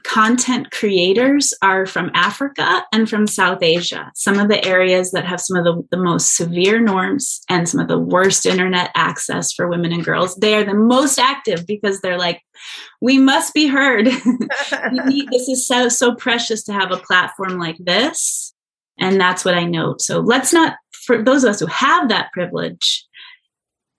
content 0.05 0.71
creators 0.71 1.55
are 1.63 1.87
from 1.87 2.11
Africa 2.15 2.85
and 2.93 3.09
from 3.09 3.27
South 3.27 3.63
Asia, 3.63 4.11
some 4.15 4.39
of 4.39 4.49
the 4.49 4.65
areas 4.65 5.11
that 5.13 5.25
have 5.25 5.41
some 5.41 5.57
of 5.57 5.65
the, 5.65 5.83
the, 5.91 6.03
most 6.03 6.37
severe 6.37 6.81
norms 6.81 7.41
and 7.49 7.69
some 7.69 7.81
of 7.81 7.89
the 7.89 7.99
worst 7.99 8.47
internet 8.47 8.91
access 8.95 9.53
for 9.53 9.69
women 9.69 9.93
and 9.93 10.05
girls. 10.05 10.37
They 10.37 10.55
are 10.55 10.65
the 10.65 10.75
most 10.75 11.19
active 11.19 11.67
because 11.67 12.01
they're 12.01 12.19
like, 12.19 12.43
we 13.01 13.19
must 13.19 13.55
be 13.55 13.67
heard. 13.67 14.07
need, 14.93 15.29
this 15.31 15.49
is 15.49 15.67
so, 15.67 15.89
so 15.89 16.15
precious 16.15 16.63
to 16.65 16.73
have 16.73 16.91
a 16.91 16.99
platform 16.99 17.59
like 17.59 17.79
this. 17.79 18.53
And 18.99 19.21
that's 19.21 19.45
what 19.45 19.55
I 19.55 19.65
note. 19.65 20.01
So 20.01 20.21
let's 20.21 20.53
not, 20.53 20.77
for 20.91 21.23
those 21.23 21.45
of 21.45 21.51
us 21.51 21.61
who 21.61 21.67
have 21.67 22.09
that 22.09 22.33
privilege 22.33 23.07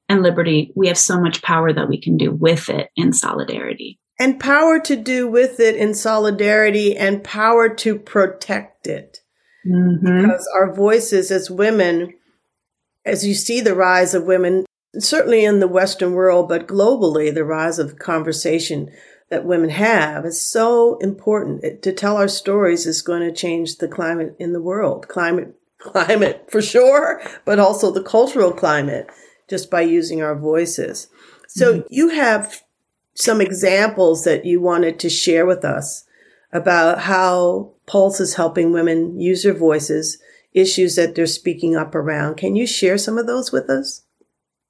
and 0.08 0.22
liberty, 0.22 0.72
we 0.76 0.88
have 0.88 0.98
so 0.98 1.20
much 1.20 1.42
power 1.42 1.74
that 1.74 1.90
we 1.90 2.00
can 2.00 2.18
do 2.18 2.32
with 2.32 2.70
it 2.70 2.90
in 2.96 3.14
solidarity 3.14 4.00
and 4.20 4.40
power 4.40 4.80
to 4.80 4.96
do 4.96 5.28
with 5.28 5.60
it 5.60 5.76
in 5.76 5.94
solidarity 5.94 6.96
and 6.96 7.24
power 7.24 7.70
to 7.70 7.98
protect 7.98 8.88
it. 8.88 9.20
Mm-hmm. 9.68 10.22
Because 10.22 10.48
our 10.56 10.74
voices 10.74 11.32
as 11.32 11.50
women, 11.50 12.14
as 13.06 13.26
you 13.26 13.34
see 13.34 13.62
the 13.62 13.76
rise 13.76 14.14
of 14.14 14.26
women, 14.26 14.66
certainly 15.00 15.44
in 15.44 15.60
the 15.60 15.68
Western 15.68 16.14
world, 16.14 16.48
but 16.50 16.68
globally, 16.68 17.34
the 17.34 17.46
rise 17.46 17.80
of 17.80 18.00
conversation 18.00 18.92
that 19.30 19.46
women 19.46 19.70
have 19.70 20.26
is 20.26 20.42
so 20.42 20.98
important. 20.98 21.82
to 21.82 21.92
tell 21.92 22.18
our 22.18 22.28
stories 22.28 22.86
is 22.86 23.02
going 23.02 23.22
to 23.22 23.34
change 23.34 23.78
the 23.78 23.88
climate 23.88 24.36
in 24.38 24.54
the 24.54 24.62
world. 24.62 25.08
Climate, 25.08 25.56
climate 25.80 26.48
for 26.52 26.62
sure, 26.62 27.22
but 27.46 27.58
also 27.58 27.90
the 27.90 28.04
cultural 28.04 28.52
climate 28.52 29.08
just 29.50 29.72
by 29.72 29.82
using 29.82 30.22
our 30.22 30.36
voices. 30.36 31.08
So 31.48 31.80
mm-hmm. 31.80 31.88
you 31.90 32.10
have 32.10 32.62
some 33.16 33.42
examples 33.42 34.24
that 34.24 34.46
you 34.46 34.62
wanted 34.62 35.00
to 35.00 35.10
share 35.10 35.46
with 35.46 35.64
us 35.64 36.06
about 36.52 37.00
how 37.00 37.72
Pulse 37.86 38.20
is 38.20 38.36
helping 38.36 38.72
women 38.72 39.20
use 39.20 39.44
their 39.44 39.54
voices, 39.54 40.18
issues 40.54 40.96
that 40.96 41.16
they're 41.16 41.26
speaking 41.26 41.76
up 41.76 41.96
around. 41.96 42.38
Can 42.38 42.56
you 42.56 42.66
share 42.68 42.98
some 42.98 43.18
of 43.18 43.28
those 43.28 43.52
with 43.52 43.70
us? 43.70 44.04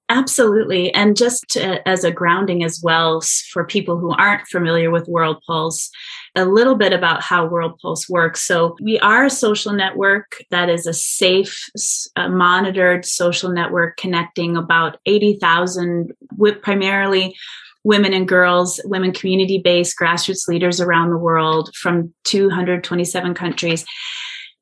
Absolutely. 0.10 0.93
And 0.93 1.15
just 1.15 1.43
to, 1.51 1.88
as 1.88 2.03
a 2.03 2.12
grounding 2.12 2.63
as 2.63 2.82
well 2.84 3.21
for 3.51 3.65
people 3.65 3.97
who 3.97 4.12
aren't 4.12 4.47
familiar 4.47 4.91
with 4.91 5.08
World 5.08 5.41
Pulse, 5.47 5.89
a 6.36 6.45
little 6.45 6.75
bit 6.75 6.91
about 6.91 7.21
how 7.21 7.47
World 7.47 7.79
Pulse 7.82 8.10
works. 8.10 8.43
So, 8.43 8.75
we 8.82 8.99
are 8.99 9.25
a 9.25 9.29
social 9.29 9.71
network 9.71 10.43
that 10.51 10.69
is 10.69 10.86
a 10.86 10.93
safe, 10.93 11.69
uh, 12.15 12.27
monitored 12.27 13.06
social 13.06 13.49
network 13.49 13.97
connecting 13.97 14.58
about 14.58 14.97
80,000, 15.06 16.12
with 16.38 16.62
primarily 16.62 17.34
women 17.83 18.13
and 18.13 18.27
girls, 18.27 18.79
women 18.85 19.11
community 19.11 19.57
based 19.57 19.97
grassroots 19.99 20.47
leaders 20.47 20.79
around 20.79 21.09
the 21.09 21.17
world 21.17 21.75
from 21.75 22.13
227 22.23 23.33
countries. 23.33 23.85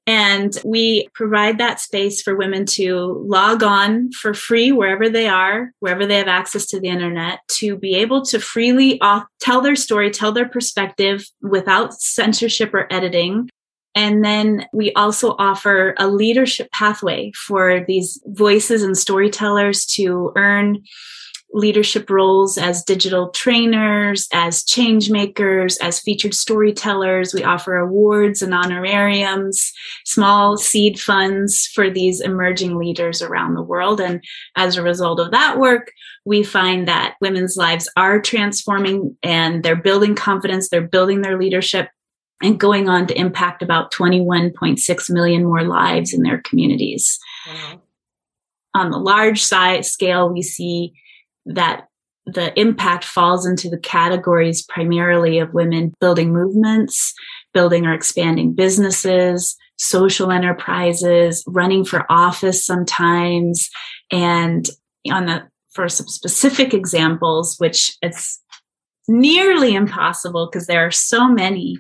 And 0.08 0.58
we 0.66 1.08
provide 1.14 1.60
that 1.60 1.80
space 1.80 2.24
for 2.24 2.36
women 2.36 2.66
to 2.66 3.24
log 3.28 3.62
on 3.62 4.12
for 4.12 4.34
free 4.34 4.72
wherever 4.72 5.08
they 5.08 5.28
are, 5.28 5.72
wherever 5.80 6.08
they 6.08 6.18
have 6.18 6.28
access 6.28 6.66
to 6.68 6.80
the 6.80 6.88
internet, 6.88 7.40
to 7.60 7.78
be 7.78 7.96
able 7.96 8.26
to 8.26 8.40
freely 8.40 9.00
tell 9.40 9.62
their 9.62 9.76
story, 9.76 10.10
tell 10.10 10.32
their 10.32 10.50
perspective 10.50 11.24
without 11.44 11.94
censorship 11.94 12.74
or 12.74 12.92
editing. 12.92 13.48
And 13.94 14.26
then 14.26 14.66
we 14.74 14.92
also 14.94 15.36
offer 15.38 15.94
a 16.00 16.08
leadership 16.08 16.72
pathway 16.72 17.32
for 17.36 17.86
these 17.88 18.20
voices 18.26 18.82
and 18.82 18.98
storytellers 18.98 19.86
to 19.98 20.34
earn 20.36 20.82
leadership 21.54 22.10
roles 22.10 22.58
as 22.58 22.84
digital 22.84 23.30
trainers, 23.30 24.28
as 24.34 24.64
change 24.64 25.10
makers, 25.10 25.78
as 25.78 26.00
featured 26.00 26.34
storytellers. 26.34 27.34
We 27.34 27.44
offer 27.44 27.76
awards 27.76 28.42
and 28.42 28.54
honorariums, 28.54 29.74
small 30.06 30.58
seed 30.58 31.00
funds 31.00 31.68
for 31.68 31.90
these 31.90 32.22
emerging 32.22 32.78
leaders 32.78 33.22
around 33.22 33.56
the 33.56 33.62
world. 33.62 34.00
And 34.00 34.24
as 34.56 34.78
a 34.78 34.84
result 34.84 35.20
of 35.20 35.32
that 35.32 35.60
work, 35.60 35.92
we 36.26 36.44
find 36.44 36.88
that 36.88 37.16
women's 37.22 37.58
lives 37.58 37.90
are 37.98 38.22
transforming 38.22 39.18
and 39.24 39.64
they're 39.64 39.76
building 39.76 40.16
confidence, 40.16 40.70
they're 40.70 40.82
building 40.82 41.22
their 41.22 41.40
leadership. 41.40 41.90
And 42.44 42.60
going 42.60 42.90
on 42.90 43.06
to 43.06 43.20
impact 43.20 43.62
about 43.62 43.94
21.6 43.94 45.10
million 45.12 45.44
more 45.44 45.62
lives 45.62 46.12
in 46.12 46.24
their 46.24 46.42
communities. 46.42 47.20
Wow 47.46 47.82
on 48.74 48.92
the 48.92 48.98
large 48.98 49.44
size 49.44 49.92
scale, 49.92 50.30
we 50.30 50.42
see 50.42 50.94
that 51.46 51.88
the 52.26 52.58
impact 52.60 53.04
falls 53.04 53.46
into 53.46 53.70
the 53.70 53.80
categories 53.80 54.62
primarily 54.64 55.40
of 55.40 55.54
women 55.54 55.94
building 56.00 56.32
movements, 56.32 57.14
building 57.54 57.86
or 57.86 57.94
expanding 57.94 58.54
businesses, 58.54 59.56
social 59.78 60.32
enterprises, 60.32 61.44
running 61.48 61.84
for 61.84 62.06
office 62.10 62.64
sometimes. 62.64 63.70
And 64.12 64.70
on 65.12 65.26
the, 65.26 65.44
for 65.74 65.90
some 65.90 66.08
specific 66.08 66.74
examples, 66.74 67.56
which 67.58 67.98
it's 68.02 68.40
nearly 69.08 69.74
impossible 69.74 70.48
because 70.52 70.68
there 70.68 70.86
are 70.86 70.92
so 70.92 71.28
many, 71.28 71.78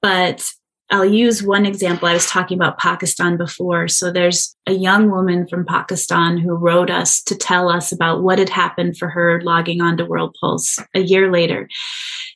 but 0.00 0.44
I'll 0.90 1.04
use 1.04 1.42
one 1.42 1.66
example. 1.66 2.08
I 2.08 2.14
was 2.14 2.26
talking 2.26 2.56
about 2.56 2.78
Pakistan 2.78 3.36
before. 3.36 3.88
So 3.88 4.10
there's 4.10 4.56
a 4.66 4.72
young 4.72 5.10
woman 5.10 5.46
from 5.46 5.66
Pakistan 5.66 6.38
who 6.38 6.54
wrote 6.54 6.90
us 6.90 7.22
to 7.24 7.36
tell 7.36 7.68
us 7.68 7.92
about 7.92 8.22
what 8.22 8.38
had 8.38 8.48
happened 8.48 8.96
for 8.96 9.08
her 9.08 9.42
logging 9.42 9.82
onto 9.82 10.06
World 10.06 10.34
Pulse 10.40 10.78
a 10.94 11.00
year 11.00 11.30
later. 11.30 11.68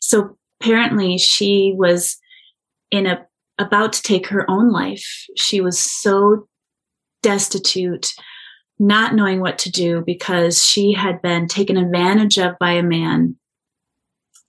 So 0.02 0.36
apparently 0.60 1.16
she 1.16 1.74
was 1.76 2.18
in 2.90 3.06
a 3.06 3.26
about 3.58 3.92
to 3.94 4.02
take 4.02 4.26
her 4.28 4.50
own 4.50 4.70
life. 4.70 5.26
She 5.36 5.60
was 5.60 5.78
so 5.78 6.48
destitute, 7.22 8.12
not 8.78 9.14
knowing 9.14 9.40
what 9.40 9.58
to 9.58 9.70
do 9.70 10.02
because 10.04 10.64
she 10.64 10.92
had 10.92 11.22
been 11.22 11.46
taken 11.46 11.76
advantage 11.76 12.38
of 12.38 12.58
by 12.58 12.72
a 12.72 12.82
man 12.82 13.36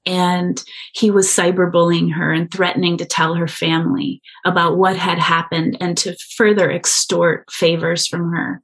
and 0.05 0.63
he 0.93 1.11
was 1.11 1.27
cyberbullying 1.27 2.13
her 2.13 2.31
and 2.31 2.51
threatening 2.51 2.97
to 2.97 3.05
tell 3.05 3.35
her 3.35 3.47
family 3.47 4.21
about 4.45 4.77
what 4.77 4.97
had 4.97 5.19
happened 5.19 5.77
and 5.79 5.97
to 5.97 6.15
further 6.35 6.69
extort 6.69 7.49
favors 7.51 8.07
from 8.07 8.31
her. 8.31 8.61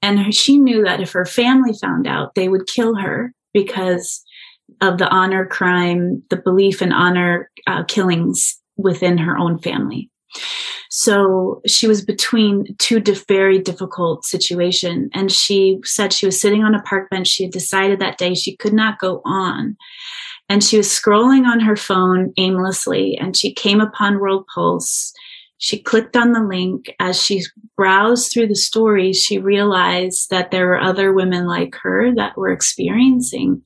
And 0.00 0.34
she 0.34 0.58
knew 0.58 0.82
that 0.84 1.00
if 1.00 1.12
her 1.12 1.26
family 1.26 1.72
found 1.80 2.06
out, 2.06 2.34
they 2.34 2.48
would 2.48 2.66
kill 2.66 2.96
her 2.96 3.32
because 3.52 4.22
of 4.80 4.98
the 4.98 5.08
honor 5.08 5.46
crime, 5.46 6.22
the 6.30 6.36
belief 6.36 6.82
in 6.82 6.92
honor 6.92 7.50
uh, 7.66 7.84
killings 7.84 8.58
within 8.76 9.18
her 9.18 9.38
own 9.38 9.58
family. 9.58 10.10
So 10.90 11.60
she 11.66 11.86
was 11.86 12.04
between 12.04 12.74
two 12.78 13.02
very 13.28 13.58
difficult 13.58 14.24
situation. 14.24 15.10
And 15.14 15.30
she 15.30 15.78
said 15.84 16.12
she 16.12 16.26
was 16.26 16.40
sitting 16.40 16.64
on 16.64 16.74
a 16.74 16.82
park 16.82 17.10
bench. 17.10 17.28
She 17.28 17.44
had 17.44 17.52
decided 17.52 18.00
that 18.00 18.18
day 18.18 18.34
she 18.34 18.56
could 18.56 18.72
not 18.72 18.98
go 18.98 19.22
on 19.24 19.76
and 20.52 20.62
she 20.62 20.76
was 20.76 20.88
scrolling 20.88 21.46
on 21.46 21.60
her 21.60 21.76
phone 21.76 22.34
aimlessly 22.36 23.16
and 23.18 23.34
she 23.34 23.54
came 23.54 23.80
upon 23.80 24.20
World 24.20 24.44
Pulse. 24.54 25.10
She 25.56 25.82
clicked 25.82 26.14
on 26.14 26.32
the 26.32 26.42
link. 26.42 26.94
As 27.00 27.22
she 27.22 27.44
browsed 27.74 28.30
through 28.30 28.48
the 28.48 28.54
stories, 28.54 29.16
she 29.18 29.38
realized 29.38 30.28
that 30.28 30.50
there 30.50 30.66
were 30.66 30.78
other 30.78 31.10
women 31.14 31.46
like 31.46 31.74
her 31.76 32.14
that 32.16 32.36
were 32.36 32.52
experiencing 32.52 33.62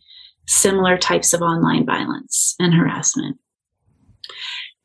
similar 0.46 0.96
types 0.96 1.32
of 1.32 1.42
online 1.42 1.84
violence 1.84 2.54
and 2.60 2.72
harassment. 2.72 3.36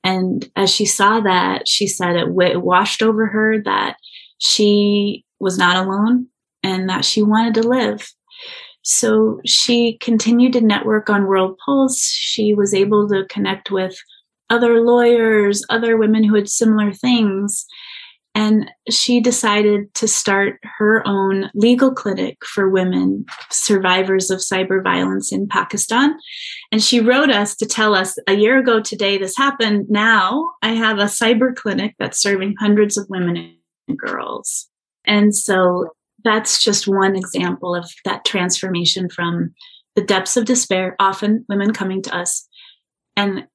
And 0.03 0.49
as 0.55 0.73
she 0.73 0.87
saw 0.87 1.19
that, 1.19 1.67
she 1.67 1.85
said 1.85 2.15
it, 2.15 2.25
w- 2.25 2.59
washed 2.59 3.03
over 3.03 3.27
her 3.27 3.61
that 3.61 3.97
she 4.39 5.23
was 5.39 5.55
not 5.55 5.77
alone 5.77 6.29
and 6.63 6.89
that 6.89 7.05
she 7.05 7.21
wanted 7.21 7.61
to 7.61 7.69
live 7.69 8.11
so 8.83 9.39
she 9.45 9.97
continued 9.99 10.53
to 10.53 10.61
network 10.61 11.09
on 11.09 11.27
World 11.27 11.57
Pulse. 11.63 12.03
She 12.03 12.53
was 12.53 12.73
able 12.73 13.07
to 13.09 13.25
connect 13.29 13.71
with 13.71 13.95
other 14.49 14.81
lawyers, 14.81 15.63
other 15.69 15.97
women 15.97 16.23
who 16.23 16.35
had 16.35 16.49
similar 16.49 16.91
things. 16.91 17.65
And 18.33 18.71
she 18.89 19.19
decided 19.19 19.93
to 19.95 20.07
start 20.07 20.59
her 20.77 21.05
own 21.05 21.51
legal 21.53 21.93
clinic 21.93 22.37
for 22.45 22.69
women 22.69 23.25
survivors 23.49 24.29
of 24.29 24.39
cyber 24.39 24.81
violence 24.81 25.33
in 25.33 25.47
Pakistan. 25.47 26.17
And 26.71 26.81
she 26.81 27.01
wrote 27.01 27.29
us 27.29 27.55
to 27.57 27.65
tell 27.65 27.93
us 27.93 28.17
a 28.27 28.33
year 28.33 28.57
ago 28.57 28.79
today 28.81 29.17
this 29.17 29.35
happened. 29.35 29.87
Now 29.89 30.51
I 30.61 30.69
have 30.69 30.97
a 30.97 31.05
cyber 31.05 31.53
clinic 31.53 31.95
that's 31.99 32.21
serving 32.21 32.55
hundreds 32.57 32.97
of 32.97 33.09
women 33.09 33.57
and 33.87 33.97
girls. 33.97 34.69
And 35.03 35.35
so 35.35 35.89
that's 36.23 36.63
just 36.63 36.87
one 36.87 37.15
example 37.15 37.75
of 37.75 37.89
that 38.05 38.25
transformation 38.25 39.09
from 39.09 39.53
the 39.95 40.03
depths 40.03 40.37
of 40.37 40.45
despair, 40.45 40.95
often 40.99 41.45
women 41.49 41.73
coming 41.73 42.01
to 42.03 42.15
us. 42.15 42.47
And 43.15 43.47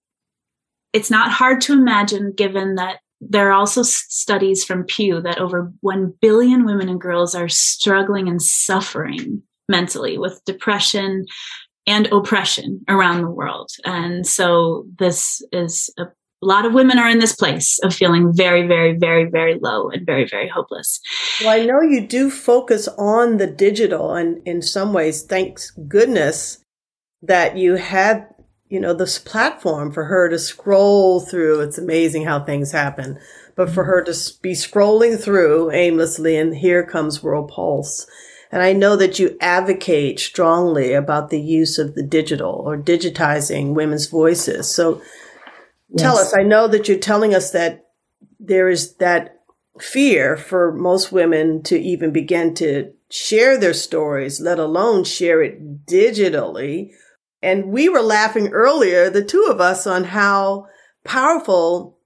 it's 0.92 1.10
not 1.10 1.30
hard 1.30 1.60
to 1.62 1.72
imagine, 1.72 2.32
given 2.36 2.76
that 2.76 2.98
there 3.20 3.48
are 3.48 3.54
also 3.54 3.82
studies 3.82 4.64
from 4.64 4.84
Pew 4.84 5.20
that 5.22 5.38
over 5.38 5.72
1 5.80 6.14
billion 6.20 6.66
women 6.66 6.88
and 6.88 7.00
girls 7.00 7.34
are 7.34 7.48
struggling 7.48 8.28
and 8.28 8.42
suffering 8.42 9.42
mentally 9.68 10.18
with 10.18 10.44
depression 10.44 11.24
and 11.86 12.06
oppression 12.08 12.82
around 12.88 13.22
the 13.22 13.30
world. 13.30 13.70
And 13.84 14.26
so 14.26 14.86
this 14.98 15.40
is 15.52 15.90
a 15.98 16.06
a 16.42 16.46
lot 16.46 16.66
of 16.66 16.74
women 16.74 16.98
are 16.98 17.08
in 17.08 17.18
this 17.18 17.34
place 17.34 17.78
of 17.82 17.94
feeling 17.94 18.32
very, 18.34 18.66
very, 18.66 18.96
very, 18.96 19.24
very 19.24 19.58
low 19.58 19.88
and 19.88 20.04
very, 20.04 20.26
very 20.28 20.48
hopeless. 20.48 21.00
Well, 21.40 21.50
I 21.50 21.64
know 21.64 21.80
you 21.80 22.06
do 22.06 22.30
focus 22.30 22.88
on 22.98 23.38
the 23.38 23.46
digital, 23.46 24.14
and 24.14 24.46
in 24.46 24.60
some 24.60 24.92
ways, 24.92 25.22
thanks 25.22 25.70
goodness 25.70 26.58
that 27.22 27.56
you 27.56 27.76
had, 27.76 28.28
you 28.68 28.78
know, 28.78 28.92
this 28.92 29.18
platform 29.18 29.90
for 29.90 30.04
her 30.04 30.28
to 30.28 30.38
scroll 30.38 31.20
through. 31.20 31.60
It's 31.60 31.78
amazing 31.78 32.26
how 32.26 32.44
things 32.44 32.70
happen, 32.70 33.18
but 33.56 33.70
for 33.70 33.82
mm-hmm. 33.82 33.90
her 33.90 34.02
to 34.02 34.40
be 34.42 34.52
scrolling 34.52 35.18
through 35.18 35.72
aimlessly, 35.72 36.36
and 36.36 36.54
here 36.54 36.84
comes 36.84 37.22
World 37.22 37.50
Pulse. 37.50 38.06
And 38.52 38.62
I 38.62 38.74
know 38.74 38.94
that 38.96 39.18
you 39.18 39.36
advocate 39.40 40.20
strongly 40.20 40.92
about 40.92 41.30
the 41.30 41.40
use 41.40 41.78
of 41.78 41.94
the 41.94 42.02
digital 42.02 42.52
or 42.52 42.76
digitizing 42.76 43.74
women's 43.74 44.06
voices. 44.06 44.72
So 44.72 45.02
Yes. 45.88 46.02
Tell 46.02 46.18
us, 46.18 46.34
I 46.34 46.42
know 46.42 46.68
that 46.68 46.88
you're 46.88 46.98
telling 46.98 47.34
us 47.34 47.50
that 47.52 47.86
there 48.40 48.68
is 48.68 48.96
that 48.96 49.40
fear 49.80 50.36
for 50.36 50.72
most 50.72 51.12
women 51.12 51.62
to 51.64 51.78
even 51.78 52.12
begin 52.12 52.54
to 52.54 52.92
share 53.10 53.58
their 53.58 53.74
stories, 53.74 54.40
let 54.40 54.58
alone 54.58 55.04
share 55.04 55.42
it 55.42 55.86
digitally. 55.86 56.90
And 57.42 57.66
we 57.66 57.88
were 57.88 58.02
laughing 58.02 58.48
earlier, 58.48 59.10
the 59.10 59.24
two 59.24 59.46
of 59.50 59.60
us, 59.60 59.86
on 59.86 60.04
how 60.04 60.66
powerful 61.04 61.98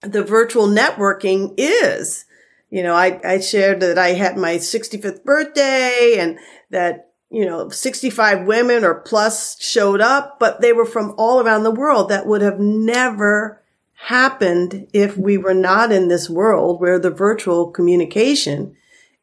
the 0.00 0.22
virtual 0.22 0.66
networking 0.66 1.54
is. 1.56 2.24
You 2.70 2.82
know, 2.82 2.94
I, 2.94 3.20
I 3.24 3.40
shared 3.40 3.80
that 3.80 3.98
I 3.98 4.08
had 4.10 4.36
my 4.36 4.56
65th 4.56 5.24
birthday 5.24 6.16
and 6.18 6.38
that 6.70 7.10
you 7.30 7.44
know, 7.44 7.68
65 7.68 8.46
women 8.46 8.84
or 8.84 8.94
plus 8.94 9.60
showed 9.60 10.00
up, 10.00 10.38
but 10.38 10.60
they 10.60 10.72
were 10.72 10.84
from 10.84 11.14
all 11.18 11.40
around 11.40 11.64
the 11.64 11.70
world. 11.70 12.08
That 12.08 12.26
would 12.26 12.42
have 12.42 12.60
never 12.60 13.62
happened 13.94 14.86
if 14.92 15.16
we 15.16 15.36
were 15.36 15.54
not 15.54 15.90
in 15.90 16.08
this 16.08 16.30
world 16.30 16.80
where 16.80 16.98
the 16.98 17.10
virtual 17.10 17.70
communication 17.70 18.76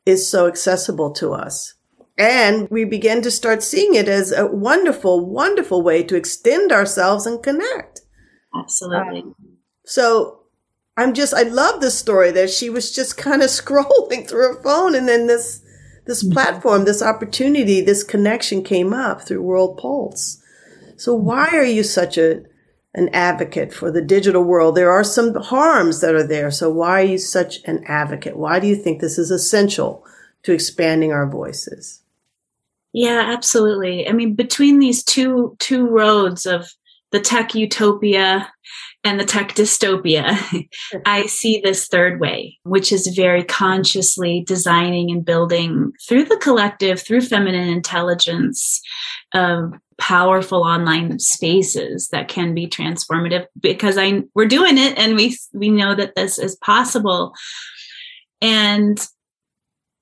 is 0.05 0.29
so 0.29 0.47
accessible 0.47 1.11
to 1.11 1.33
us. 1.33 1.75
And 2.17 2.67
we 2.69 2.85
began 2.85 3.21
to 3.23 3.31
start 3.31 3.63
seeing 3.63 3.95
it 3.95 4.07
as 4.07 4.31
a 4.31 4.45
wonderful, 4.45 5.25
wonderful 5.25 5.81
way 5.81 6.03
to 6.03 6.15
extend 6.15 6.71
ourselves 6.71 7.25
and 7.25 7.41
connect. 7.41 8.01
Absolutely. 8.55 9.21
Um, 9.21 9.35
so 9.85 10.41
I'm 10.95 11.13
just, 11.13 11.33
I 11.33 11.43
love 11.43 11.81
this 11.81 11.97
story 11.97 12.31
that 12.31 12.51
she 12.51 12.69
was 12.69 12.93
just 12.93 13.17
kind 13.17 13.41
of 13.41 13.49
scrolling 13.49 14.27
through 14.27 14.55
her 14.55 14.61
phone 14.61 14.93
and 14.93 15.07
then 15.07 15.27
this 15.27 15.62
this 16.05 16.23
platform, 16.23 16.85
this 16.85 17.01
opportunity, 17.01 17.81
this 17.81 18.03
connection 18.03 18.63
came 18.63 18.93
up 18.93 19.21
through 19.21 19.41
World 19.41 19.77
Pulse. 19.77 20.41
So 20.97 21.13
why 21.15 21.47
are 21.47 21.65
you 21.65 21.83
such 21.83 22.17
a 22.17 22.43
an 22.95 23.09
advocate 23.09 23.73
for 23.73 23.91
the 23.91 24.01
digital 24.01 24.43
world? 24.43 24.75
There 24.75 24.91
are 24.91 25.03
some 25.03 25.33
harms 25.35 26.01
that 26.01 26.13
are 26.13 26.25
there. 26.25 26.51
So 26.51 26.69
why 26.69 27.01
are 27.01 27.05
you 27.05 27.17
such 27.17 27.57
an 27.65 27.83
advocate? 27.87 28.37
Why 28.37 28.59
do 28.59 28.67
you 28.67 28.75
think 28.75 29.01
this 29.01 29.17
is 29.17 29.31
essential 29.31 30.05
to 30.43 30.53
expanding 30.53 31.11
our 31.11 31.27
voices? 31.27 32.03
Yeah, 32.91 33.33
absolutely. 33.33 34.07
I 34.07 34.11
mean, 34.11 34.35
between 34.35 34.77
these 34.77 35.03
two 35.03 35.55
two 35.59 35.87
roads 35.87 36.45
of 36.45 36.69
the 37.11 37.19
tech 37.19 37.55
utopia 37.55 38.51
and 39.03 39.19
the 39.19 39.25
tech 39.25 39.53
dystopia, 39.53 40.37
I 41.05 41.25
see 41.25 41.59
this 41.59 41.87
third 41.87 42.19
way, 42.19 42.57
which 42.63 42.91
is 42.91 43.07
very 43.07 43.43
consciously 43.43 44.43
designing 44.47 45.11
and 45.11 45.25
building 45.25 45.91
through 46.07 46.25
the 46.25 46.37
collective, 46.37 47.01
through 47.01 47.21
feminine 47.21 47.67
intelligence, 47.67 48.81
uh, 49.33 49.63
powerful 49.97 50.63
online 50.63 51.19
spaces 51.19 52.07
that 52.09 52.29
can 52.29 52.53
be 52.53 52.67
transformative. 52.67 53.45
Because 53.59 53.97
I 53.97 54.23
we're 54.35 54.45
doing 54.45 54.77
it, 54.77 54.97
and 54.97 55.15
we 55.15 55.37
we 55.53 55.69
know 55.69 55.95
that 55.95 56.15
this 56.15 56.39
is 56.39 56.55
possible. 56.55 57.33
And 58.41 59.05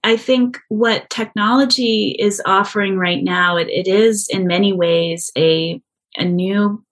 I 0.03 0.17
think 0.17 0.59
what 0.69 1.09
technology 1.09 2.15
is 2.17 2.41
offering 2.45 2.97
right 2.97 3.23
now, 3.23 3.57
it, 3.57 3.69
it 3.69 3.87
is 3.87 4.27
in 4.29 4.47
many 4.47 4.73
ways 4.73 5.31
a 5.37 5.81
a 6.17 6.25
new 6.25 6.83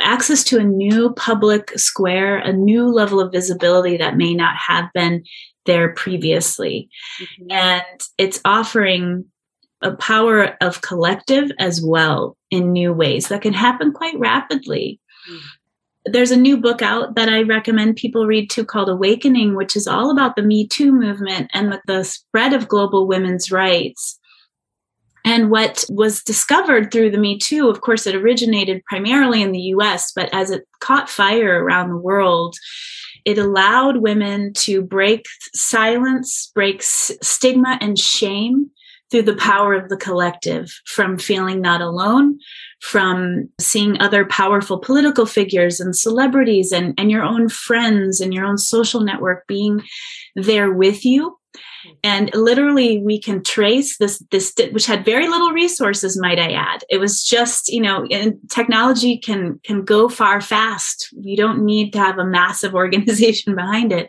access 0.00 0.44
to 0.44 0.58
a 0.58 0.64
new 0.64 1.12
public 1.14 1.78
square, 1.78 2.38
a 2.38 2.52
new 2.52 2.86
level 2.86 3.20
of 3.20 3.32
visibility 3.32 3.96
that 3.96 4.16
may 4.16 4.34
not 4.34 4.56
have 4.56 4.86
been 4.94 5.24
there 5.66 5.92
previously. 5.94 6.88
Mm-hmm. 7.20 7.52
And 7.52 8.00
it's 8.16 8.40
offering 8.44 9.26
a 9.82 9.94
power 9.94 10.56
of 10.60 10.80
collective 10.80 11.50
as 11.58 11.80
well 11.80 12.36
in 12.50 12.72
new 12.72 12.92
ways 12.92 13.28
that 13.28 13.42
can 13.42 13.52
happen 13.52 13.92
quite 13.92 14.18
rapidly. 14.18 15.00
Mm-hmm. 15.30 16.12
There's 16.12 16.30
a 16.30 16.36
new 16.36 16.56
book 16.56 16.80
out 16.80 17.16
that 17.16 17.28
I 17.28 17.42
recommend 17.42 17.96
people 17.96 18.26
read 18.26 18.48
too 18.48 18.64
called 18.64 18.88
Awakening, 18.88 19.54
which 19.54 19.76
is 19.76 19.86
all 19.86 20.10
about 20.10 20.36
the 20.36 20.42
Me 20.42 20.66
Too 20.66 20.90
movement 20.90 21.50
and 21.52 21.70
the, 21.70 21.82
the 21.86 22.02
spread 22.02 22.54
of 22.54 22.68
global 22.68 23.06
women's 23.06 23.52
rights. 23.52 24.18
And 25.28 25.50
what 25.50 25.84
was 25.90 26.22
discovered 26.22 26.90
through 26.90 27.10
the 27.10 27.18
Me 27.18 27.36
Too, 27.36 27.68
of 27.68 27.82
course, 27.82 28.06
it 28.06 28.14
originated 28.14 28.82
primarily 28.86 29.42
in 29.42 29.52
the 29.52 29.60
US, 29.76 30.10
but 30.10 30.32
as 30.32 30.50
it 30.50 30.66
caught 30.80 31.10
fire 31.10 31.62
around 31.62 31.90
the 31.90 31.98
world, 31.98 32.56
it 33.26 33.36
allowed 33.36 33.98
women 33.98 34.54
to 34.54 34.80
break 34.80 35.26
silence, 35.52 36.50
break 36.54 36.82
stigma 36.82 37.76
and 37.82 37.98
shame 37.98 38.70
through 39.10 39.22
the 39.22 39.36
power 39.36 39.74
of 39.74 39.90
the 39.90 39.98
collective, 39.98 40.72
from 40.86 41.18
feeling 41.18 41.60
not 41.60 41.82
alone, 41.82 42.38
from 42.80 43.50
seeing 43.60 44.00
other 44.00 44.24
powerful 44.24 44.78
political 44.78 45.26
figures 45.26 45.78
and 45.78 45.94
celebrities 45.94 46.72
and, 46.72 46.94
and 46.96 47.10
your 47.10 47.22
own 47.22 47.50
friends 47.50 48.22
and 48.22 48.32
your 48.32 48.46
own 48.46 48.56
social 48.56 49.02
network 49.02 49.46
being 49.46 49.82
there 50.36 50.72
with 50.72 51.04
you 51.04 51.36
and 52.02 52.30
literally 52.34 52.98
we 52.98 53.20
can 53.20 53.42
trace 53.42 53.98
this 53.98 54.22
this 54.30 54.52
which 54.72 54.86
had 54.86 55.04
very 55.04 55.28
little 55.28 55.52
resources 55.52 56.20
might 56.20 56.38
i 56.38 56.52
add. 56.52 56.84
It 56.88 56.98
was 56.98 57.24
just 57.24 57.68
you 57.68 57.80
know 57.80 58.06
technology 58.50 59.18
can 59.18 59.60
can 59.64 59.84
go 59.84 60.08
far 60.08 60.40
fast. 60.40 61.08
You 61.12 61.36
don't 61.36 61.64
need 61.64 61.92
to 61.92 61.98
have 61.98 62.18
a 62.18 62.26
massive 62.26 62.74
organization 62.82 63.54
behind 63.54 63.92
it. 63.92 64.08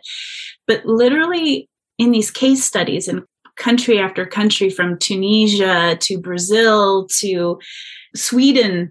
But 0.66 0.84
literally 0.84 1.68
in 1.98 2.12
these 2.12 2.30
case 2.30 2.64
studies 2.64 3.08
in 3.08 3.24
country 3.56 3.98
after 3.98 4.24
country 4.24 4.70
from 4.70 4.98
tunisia 4.98 5.94
to 6.00 6.18
brazil 6.18 7.06
to 7.18 7.58
sweden 8.14 8.88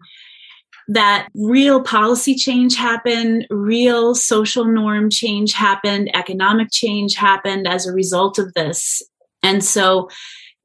that 0.89 1.30
real 1.36 1.84
policy 1.84 2.34
change 2.34 2.75
happened, 2.75 3.45
real 3.52 4.15
social 4.15 4.65
norm 4.65 5.12
change 5.12 5.54
happened, 5.54 6.10
economic 6.15 6.69
change 6.71 7.15
happened 7.15 7.67
as 7.67 7.86
a 7.86 7.93
result 7.93 8.39
of 8.39 8.52
this. 8.56 9.04
And 9.43 9.63
so 9.63 10.10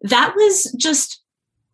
that 0.01 0.35
was 0.35 0.75
just 0.81 1.23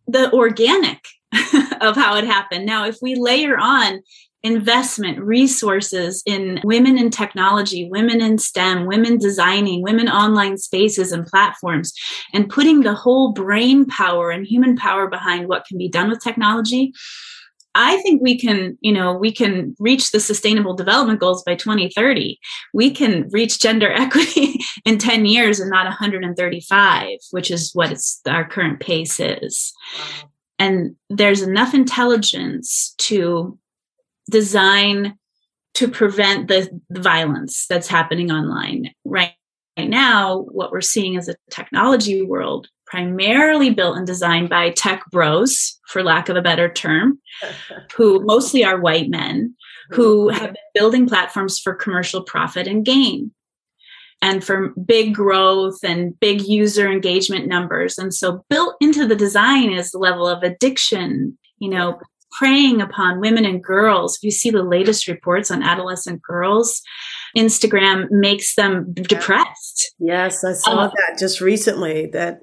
the 0.08 0.32
organic 0.32 0.98
of 1.80 1.94
how 1.94 2.16
it 2.16 2.24
happened. 2.24 2.66
Now, 2.66 2.86
if 2.86 2.96
we 3.00 3.14
layer 3.14 3.56
on 3.56 4.00
investment 4.42 5.20
resources 5.20 6.20
in 6.26 6.60
women 6.64 6.98
in 6.98 7.10
technology, 7.10 7.88
women 7.88 8.20
in 8.20 8.38
STEM, 8.38 8.86
women 8.86 9.18
designing, 9.18 9.80
women 9.80 10.08
online 10.08 10.56
spaces 10.58 11.12
and 11.12 11.24
platforms, 11.24 11.92
and 12.34 12.48
putting 12.48 12.80
the 12.80 12.94
whole 12.94 13.32
brain 13.32 13.84
power 13.84 14.30
and 14.30 14.44
human 14.44 14.76
power 14.76 15.06
behind 15.08 15.46
what 15.46 15.66
can 15.66 15.78
be 15.78 15.88
done 15.88 16.08
with 16.08 16.20
technology, 16.20 16.92
I 17.74 17.98
think 18.02 18.20
we 18.20 18.38
can, 18.38 18.76
you 18.80 18.92
know, 18.92 19.14
we 19.14 19.30
can 19.32 19.76
reach 19.78 20.10
the 20.10 20.20
sustainable 20.20 20.74
development 20.74 21.20
goals 21.20 21.42
by 21.44 21.54
2030. 21.54 22.38
We 22.74 22.90
can 22.90 23.28
reach 23.30 23.60
gender 23.60 23.92
equity 23.92 24.60
in 24.84 24.98
10 24.98 25.26
years 25.26 25.60
and 25.60 25.70
not 25.70 25.86
135, 25.86 27.18
which 27.30 27.50
is 27.50 27.70
what 27.72 27.92
it's 27.92 28.20
our 28.26 28.48
current 28.48 28.80
pace 28.80 29.20
is. 29.20 29.72
And 30.58 30.96
there's 31.08 31.42
enough 31.42 31.72
intelligence 31.72 32.94
to 32.98 33.58
design 34.30 35.16
to 35.74 35.88
prevent 35.88 36.48
the, 36.48 36.68
violence 36.90 37.66
that's 37.68 37.88
happening 37.88 38.30
online 38.30 38.90
right 39.04 39.32
right 39.78 39.88
now 39.88 40.40
what 40.50 40.72
we're 40.72 40.80
seeing 40.80 41.14
is 41.14 41.28
a 41.28 41.36
technology 41.50 42.22
world 42.22 42.68
primarily 42.90 43.70
built 43.70 43.96
and 43.96 44.06
designed 44.06 44.48
by 44.48 44.70
tech 44.70 45.02
bros, 45.10 45.78
for 45.86 46.02
lack 46.02 46.28
of 46.28 46.36
a 46.36 46.42
better 46.42 46.70
term, 46.72 47.20
who 47.96 48.24
mostly 48.24 48.64
are 48.64 48.80
white 48.80 49.08
men 49.08 49.54
who 49.90 50.28
have 50.28 50.52
been 50.52 50.56
building 50.74 51.06
platforms 51.06 51.58
for 51.58 51.74
commercial 51.74 52.22
profit 52.22 52.66
and 52.66 52.84
gain 52.84 53.32
and 54.22 54.44
for 54.44 54.74
big 54.84 55.14
growth 55.14 55.78
and 55.82 56.18
big 56.20 56.42
user 56.42 56.90
engagement 56.90 57.48
numbers. 57.48 57.98
And 57.98 58.14
so 58.14 58.44
built 58.50 58.76
into 58.80 59.06
the 59.06 59.16
design 59.16 59.72
is 59.72 59.90
the 59.90 59.98
level 59.98 60.26
of 60.28 60.42
addiction, 60.42 61.38
you 61.58 61.70
know, 61.70 61.98
preying 62.32 62.80
upon 62.80 63.20
women 63.20 63.44
and 63.44 63.62
girls. 63.62 64.16
If 64.16 64.22
you 64.22 64.30
see 64.30 64.50
the 64.50 64.62
latest 64.62 65.08
reports 65.08 65.50
on 65.50 65.62
adolescent 65.62 66.22
girls, 66.22 66.82
Instagram 67.36 68.06
makes 68.10 68.54
them 68.54 68.92
depressed. 68.92 69.94
Yes, 69.98 70.44
I 70.44 70.52
saw 70.52 70.78
um, 70.78 70.90
that 70.94 71.18
just 71.18 71.40
recently 71.40 72.06
that 72.12 72.40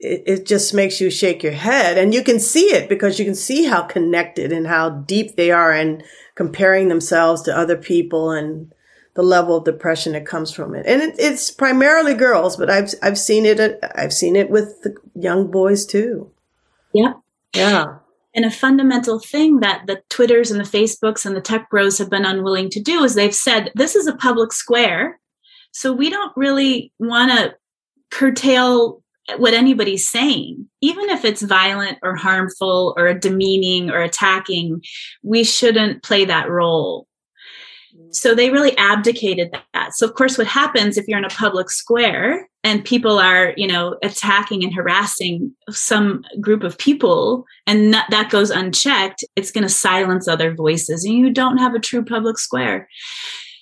it, 0.00 0.22
it 0.26 0.46
just 0.46 0.74
makes 0.74 1.00
you 1.00 1.10
shake 1.10 1.42
your 1.42 1.52
head 1.52 1.98
and 1.98 2.14
you 2.14 2.24
can 2.24 2.40
see 2.40 2.72
it 2.74 2.88
because 2.88 3.18
you 3.18 3.24
can 3.24 3.34
see 3.34 3.66
how 3.66 3.82
connected 3.82 4.50
and 4.50 4.66
how 4.66 4.90
deep 4.90 5.36
they 5.36 5.50
are 5.50 5.72
and 5.72 6.02
comparing 6.34 6.88
themselves 6.88 7.42
to 7.42 7.56
other 7.56 7.76
people 7.76 8.30
and 8.30 8.72
the 9.14 9.22
level 9.22 9.56
of 9.56 9.64
depression 9.64 10.14
that 10.14 10.24
comes 10.24 10.52
from 10.52 10.74
it. 10.74 10.86
And 10.86 11.02
it, 11.02 11.16
it's 11.18 11.50
primarily 11.50 12.14
girls, 12.14 12.56
but 12.56 12.70
I've, 12.70 12.94
I've 13.02 13.18
seen 13.18 13.44
it, 13.44 13.78
I've 13.94 14.12
seen 14.12 14.36
it 14.36 14.50
with 14.50 14.82
the 14.82 14.96
young 15.14 15.50
boys 15.50 15.84
too. 15.84 16.30
Yeah. 16.94 17.14
Yeah. 17.54 17.96
And 18.34 18.44
a 18.44 18.50
fundamental 18.50 19.18
thing 19.18 19.60
that 19.60 19.86
the 19.86 20.02
Twitters 20.08 20.50
and 20.50 20.60
the 20.60 20.78
Facebooks 20.78 21.26
and 21.26 21.36
the 21.36 21.40
tech 21.40 21.68
bros 21.68 21.98
have 21.98 22.08
been 22.08 22.24
unwilling 22.24 22.70
to 22.70 22.80
do 22.80 23.02
is 23.02 23.14
they've 23.14 23.34
said, 23.34 23.72
this 23.74 23.96
is 23.96 24.06
a 24.06 24.16
public 24.16 24.52
square. 24.52 25.18
So 25.72 25.92
we 25.92 26.10
don't 26.10 26.32
really 26.36 26.92
want 26.98 27.32
to 27.32 27.56
curtail 28.10 28.99
what 29.38 29.54
anybody's 29.54 30.08
saying, 30.08 30.68
even 30.80 31.08
if 31.10 31.24
it's 31.24 31.42
violent 31.42 31.98
or 32.02 32.16
harmful 32.16 32.94
or 32.96 33.14
demeaning 33.14 33.90
or 33.90 34.02
attacking, 34.02 34.82
we 35.22 35.44
shouldn't 35.44 36.02
play 36.02 36.24
that 36.24 36.48
role. 36.50 37.06
So 38.12 38.34
they 38.34 38.50
really 38.50 38.76
abdicated 38.76 39.50
that. 39.72 39.94
So 39.94 40.06
of 40.06 40.14
course, 40.14 40.36
what 40.36 40.46
happens 40.46 40.96
if 40.96 41.06
you're 41.06 41.18
in 41.18 41.24
a 41.24 41.28
public 41.28 41.70
square 41.70 42.48
and 42.64 42.84
people 42.84 43.18
are, 43.18 43.54
you 43.56 43.66
know, 43.66 43.96
attacking 44.02 44.64
and 44.64 44.74
harassing 44.74 45.54
some 45.70 46.24
group 46.40 46.62
of 46.62 46.76
people, 46.76 47.44
and 47.66 47.94
that, 47.94 48.28
goes 48.30 48.50
unchecked, 48.50 49.24
it's 49.36 49.50
going 49.50 49.62
to 49.62 49.68
silence 49.68 50.28
other 50.28 50.54
voices, 50.54 51.04
and 51.04 51.14
you 51.14 51.30
don't 51.30 51.58
have 51.58 51.74
a 51.74 51.80
true 51.80 52.04
public 52.04 52.38
square. 52.38 52.88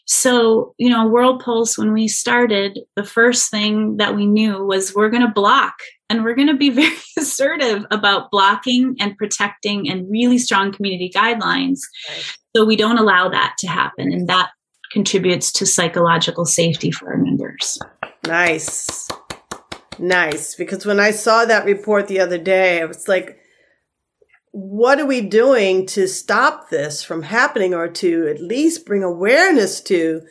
So, 0.08 0.74
you 0.78 0.88
know, 0.88 1.06
World 1.06 1.42
Pulse, 1.44 1.76
when 1.76 1.92
we 1.92 2.08
started, 2.08 2.80
the 2.96 3.04
first 3.04 3.50
thing 3.50 3.98
that 3.98 4.16
we 4.16 4.26
knew 4.26 4.64
was 4.64 4.94
we're 4.94 5.10
going 5.10 5.26
to 5.26 5.32
block 5.32 5.74
and 6.08 6.24
we're 6.24 6.34
going 6.34 6.48
to 6.48 6.56
be 6.56 6.70
very 6.70 6.96
assertive 7.18 7.84
about 7.90 8.30
blocking 8.30 8.96
and 9.00 9.18
protecting 9.18 9.88
and 9.90 10.10
really 10.10 10.38
strong 10.38 10.72
community 10.72 11.12
guidelines. 11.14 11.80
Right. 12.08 12.36
So 12.56 12.64
we 12.64 12.74
don't 12.74 12.98
allow 12.98 13.28
that 13.28 13.56
to 13.58 13.68
happen. 13.68 14.10
And 14.10 14.26
that 14.28 14.48
contributes 14.92 15.52
to 15.52 15.66
psychological 15.66 16.46
safety 16.46 16.90
for 16.90 17.10
our 17.10 17.18
members. 17.18 17.78
Nice. 18.26 19.08
Nice. 19.98 20.54
Because 20.54 20.86
when 20.86 21.00
I 21.00 21.10
saw 21.10 21.44
that 21.44 21.66
report 21.66 22.08
the 22.08 22.20
other 22.20 22.38
day, 22.38 22.80
I 22.80 22.86
was 22.86 23.08
like, 23.08 23.38
what 24.52 25.00
are 25.00 25.06
we 25.06 25.20
doing 25.20 25.86
to 25.86 26.08
stop 26.08 26.70
this 26.70 27.02
from 27.02 27.22
happening 27.22 27.74
or 27.74 27.88
to 27.88 28.28
at 28.28 28.40
least 28.42 28.86
bring 28.86 29.02
awareness 29.02 29.80
to 29.82 30.22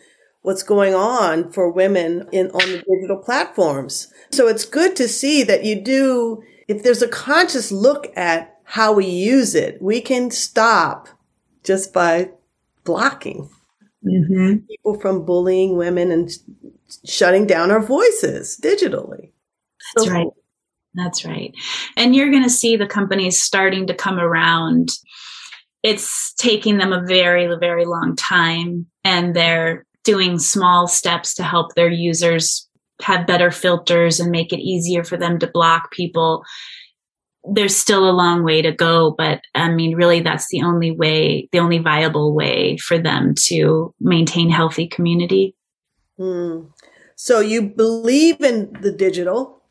what's 0.41 0.63
going 0.63 0.93
on 0.93 1.51
for 1.51 1.71
women 1.71 2.27
in 2.31 2.49
on 2.51 2.71
the 2.71 2.83
digital 2.87 3.17
platforms? 3.17 4.11
So 4.31 4.47
it's 4.47 4.65
good 4.65 4.95
to 4.97 5.07
see 5.07 5.43
that 5.43 5.63
you 5.63 5.81
do 5.81 6.43
if 6.67 6.83
there's 6.83 7.01
a 7.01 7.07
conscious 7.07 7.71
look 7.71 8.11
at 8.15 8.59
how 8.63 8.93
we 8.93 9.05
use 9.05 9.55
it, 9.55 9.81
we 9.81 10.01
can 10.01 10.29
stop 10.29 11.07
just 11.63 11.93
by 11.93 12.29
blocking 12.83 13.49
mm-hmm. 14.05 14.57
people 14.67 14.99
from 14.99 15.25
bullying 15.25 15.77
women 15.77 16.11
and 16.11 16.29
shutting 17.05 17.47
down 17.47 17.71
our 17.71 17.81
voices 17.81 18.59
digitally. 18.61 19.31
That's 19.95 20.07
so 20.07 20.13
right. 20.13 20.27
That's 20.97 21.23
right. 21.23 21.53
And 21.95 22.13
you're 22.13 22.31
going 22.31 22.43
to 22.43 22.49
see 22.49 22.75
the 22.75 22.87
companies 22.87 23.41
starting 23.41 23.87
to 23.87 23.93
come 23.93 24.19
around 24.19 24.89
it's 25.83 26.33
taking 26.33 26.77
them 26.77 26.91
a 26.91 27.05
very, 27.05 27.47
very 27.59 27.85
long 27.85 28.15
time 28.15 28.85
and 29.03 29.35
they're 29.35 29.85
doing 30.03 30.39
small 30.39 30.87
steps 30.87 31.33
to 31.35 31.43
help 31.43 31.75
their 31.75 31.89
users 31.89 32.67
have 33.01 33.27
better 33.27 33.51
filters 33.51 34.19
and 34.19 34.31
make 34.31 34.51
it 34.51 34.59
easier 34.59 35.03
for 35.03 35.17
them 35.17 35.39
to 35.39 35.47
block 35.47 35.91
people. 35.91 36.43
There's 37.49 37.75
still 37.75 38.09
a 38.09 38.11
long 38.11 38.43
way 38.43 38.61
to 38.61 38.71
go, 38.71 39.15
but 39.17 39.41
I 39.53 39.69
mean, 39.69 39.95
really, 39.95 40.19
that's 40.19 40.49
the 40.49 40.61
only 40.61 40.91
way, 40.91 41.47
the 41.51 41.59
only 41.59 41.77
viable 41.77 42.33
way 42.33 42.77
for 42.77 42.97
them 42.97 43.35
to 43.45 43.93
maintain 43.99 44.49
healthy 44.49 44.87
community. 44.87 45.55
Hmm. 46.17 46.63
So 47.15 47.39
you 47.39 47.61
believe 47.61 48.41
in 48.41 48.73
the 48.81 48.91
digital? 48.91 49.61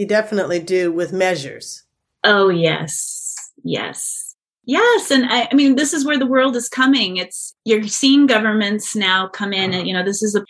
You 0.00 0.06
definitely 0.06 0.60
do 0.60 0.90
with 0.90 1.12
measures. 1.12 1.84
Oh, 2.24 2.48
yes. 2.48 3.36
Yes. 3.62 4.34
Yes, 4.64 5.10
and 5.10 5.26
I, 5.26 5.46
I, 5.52 5.54
mean, 5.54 5.76
this 5.76 5.92
is 5.92 6.06
where 6.06 6.18
the 6.18 6.24
world 6.24 6.56
is 6.56 6.70
coming. 6.70 7.18
It's 7.18 7.54
you're 7.66 7.86
seeing 7.86 8.26
governments 8.26 8.96
now 8.96 9.28
come 9.28 9.52
in, 9.52 9.74
and 9.74 9.86
you 9.86 9.92
know, 9.92 10.02
this 10.02 10.22
is 10.22 10.34
a 10.34 10.42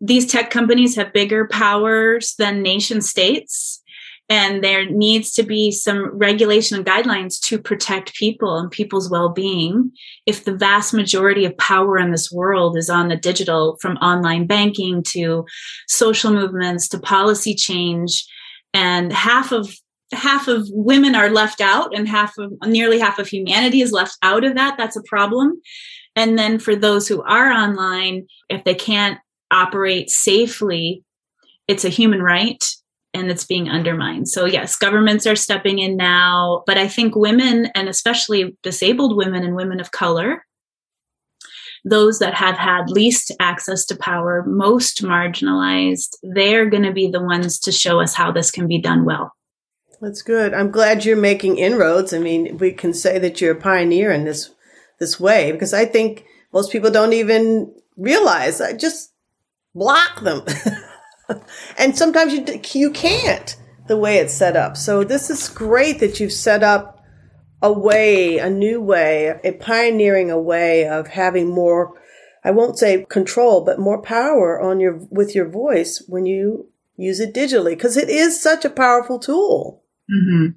these 0.00 0.24
tech 0.24 0.48
companies 0.48 0.96
have 0.96 1.12
bigger 1.12 1.46
powers 1.48 2.34
than 2.38 2.62
nation 2.62 3.02
states, 3.02 3.82
and 4.30 4.64
there 4.64 4.88
needs 4.88 5.32
to 5.32 5.42
be 5.42 5.70
some 5.70 6.06
regulation 6.16 6.78
and 6.78 6.86
guidelines 6.86 7.38
to 7.42 7.58
protect 7.58 8.14
people 8.14 8.56
and 8.56 8.70
people's 8.70 9.10
well-being. 9.10 9.92
If 10.24 10.44
the 10.44 10.56
vast 10.56 10.94
majority 10.94 11.44
of 11.44 11.58
power 11.58 11.98
in 11.98 12.10
this 12.10 12.32
world 12.32 12.78
is 12.78 12.88
on 12.88 13.08
the 13.08 13.16
digital, 13.16 13.76
from 13.82 13.98
online 13.98 14.46
banking 14.46 15.02
to 15.08 15.44
social 15.88 16.32
movements 16.32 16.88
to 16.88 16.98
policy 16.98 17.54
change, 17.54 18.26
and 18.74 19.12
half 19.12 19.52
of 19.52 19.72
half 20.12 20.48
of 20.48 20.66
women 20.70 21.14
are 21.14 21.30
left 21.30 21.60
out 21.60 21.96
and 21.96 22.08
half 22.08 22.36
of 22.38 22.52
nearly 22.66 22.98
half 22.98 23.18
of 23.18 23.28
humanity 23.28 23.80
is 23.80 23.92
left 23.92 24.16
out 24.22 24.44
of 24.44 24.54
that. 24.54 24.76
That's 24.76 24.96
a 24.96 25.02
problem. 25.02 25.60
And 26.14 26.38
then 26.38 26.58
for 26.58 26.76
those 26.76 27.08
who 27.08 27.22
are 27.22 27.50
online 27.50 28.26
if 28.48 28.64
they 28.64 28.74
can't 28.74 29.18
operate 29.50 30.10
safely 30.10 31.02
it's 31.66 31.84
a 31.84 31.88
human 31.88 32.22
right 32.22 32.62
and 33.14 33.30
it's 33.30 33.46
being 33.46 33.68
undermined. 33.68 34.28
So 34.28 34.44
yes 34.44 34.76
governments 34.76 35.26
are 35.26 35.36
stepping 35.36 35.78
in 35.78 35.96
now 35.96 36.62
but 36.66 36.76
i 36.76 36.88
think 36.88 37.16
women 37.16 37.66
and 37.74 37.88
especially 37.88 38.56
disabled 38.62 39.16
women 39.16 39.44
and 39.44 39.54
women 39.54 39.80
of 39.80 39.92
color 39.92 40.44
those 41.84 42.18
that 42.18 42.34
have 42.34 42.56
had 42.56 42.88
least 42.88 43.30
access 43.40 43.84
to 43.84 43.96
power 43.96 44.42
most 44.46 45.02
marginalized 45.02 46.16
they're 46.22 46.68
going 46.68 46.82
to 46.82 46.92
be 46.92 47.08
the 47.08 47.22
ones 47.22 47.58
to 47.58 47.70
show 47.70 48.00
us 48.00 48.14
how 48.14 48.32
this 48.32 48.50
can 48.50 48.66
be 48.66 48.80
done 48.80 49.04
well 49.04 49.32
that's 50.04 50.22
good. 50.22 50.52
I'm 50.52 50.70
glad 50.70 51.04
you're 51.04 51.16
making 51.16 51.56
inroads. 51.56 52.12
I 52.12 52.18
mean, 52.18 52.58
we 52.58 52.72
can 52.72 52.92
say 52.92 53.18
that 53.18 53.40
you're 53.40 53.52
a 53.52 53.60
pioneer 53.60 54.12
in 54.12 54.24
this 54.24 54.50
this 54.98 55.18
way 55.18 55.50
because 55.50 55.72
I 55.72 55.86
think 55.86 56.26
most 56.52 56.70
people 56.70 56.90
don't 56.90 57.14
even 57.14 57.74
realize. 57.96 58.60
I 58.60 58.74
just 58.74 59.12
block 59.74 60.20
them, 60.20 60.42
and 61.78 61.96
sometimes 61.96 62.34
you 62.34 62.44
you 62.74 62.90
can't 62.90 63.56
the 63.88 63.96
way 63.96 64.18
it's 64.18 64.34
set 64.34 64.56
up. 64.56 64.76
So 64.76 65.04
this 65.04 65.30
is 65.30 65.48
great 65.48 66.00
that 66.00 66.20
you've 66.20 66.32
set 66.32 66.62
up 66.62 66.93
a 67.64 67.72
way, 67.72 68.38
a 68.38 68.50
new 68.50 68.80
way, 68.80 69.40
a 69.42 69.52
pioneering 69.52 70.30
a 70.30 70.38
way 70.38 70.86
of 70.86 71.08
having 71.08 71.48
more. 71.48 71.98
I 72.44 72.50
won't 72.50 72.78
say 72.78 73.06
control, 73.08 73.64
but 73.64 73.78
more 73.78 74.02
power 74.02 74.60
on 74.60 74.80
your 74.80 75.00
with 75.10 75.34
your 75.34 75.48
voice 75.48 76.04
when 76.06 76.26
you 76.26 76.68
use 76.96 77.20
it 77.20 77.32
digitally 77.32 77.70
because 77.70 77.96
it 77.96 78.10
is 78.10 78.40
such 78.40 78.66
a 78.66 78.70
powerful 78.70 79.18
tool. 79.18 79.82
Mm-hmm. 80.10 80.50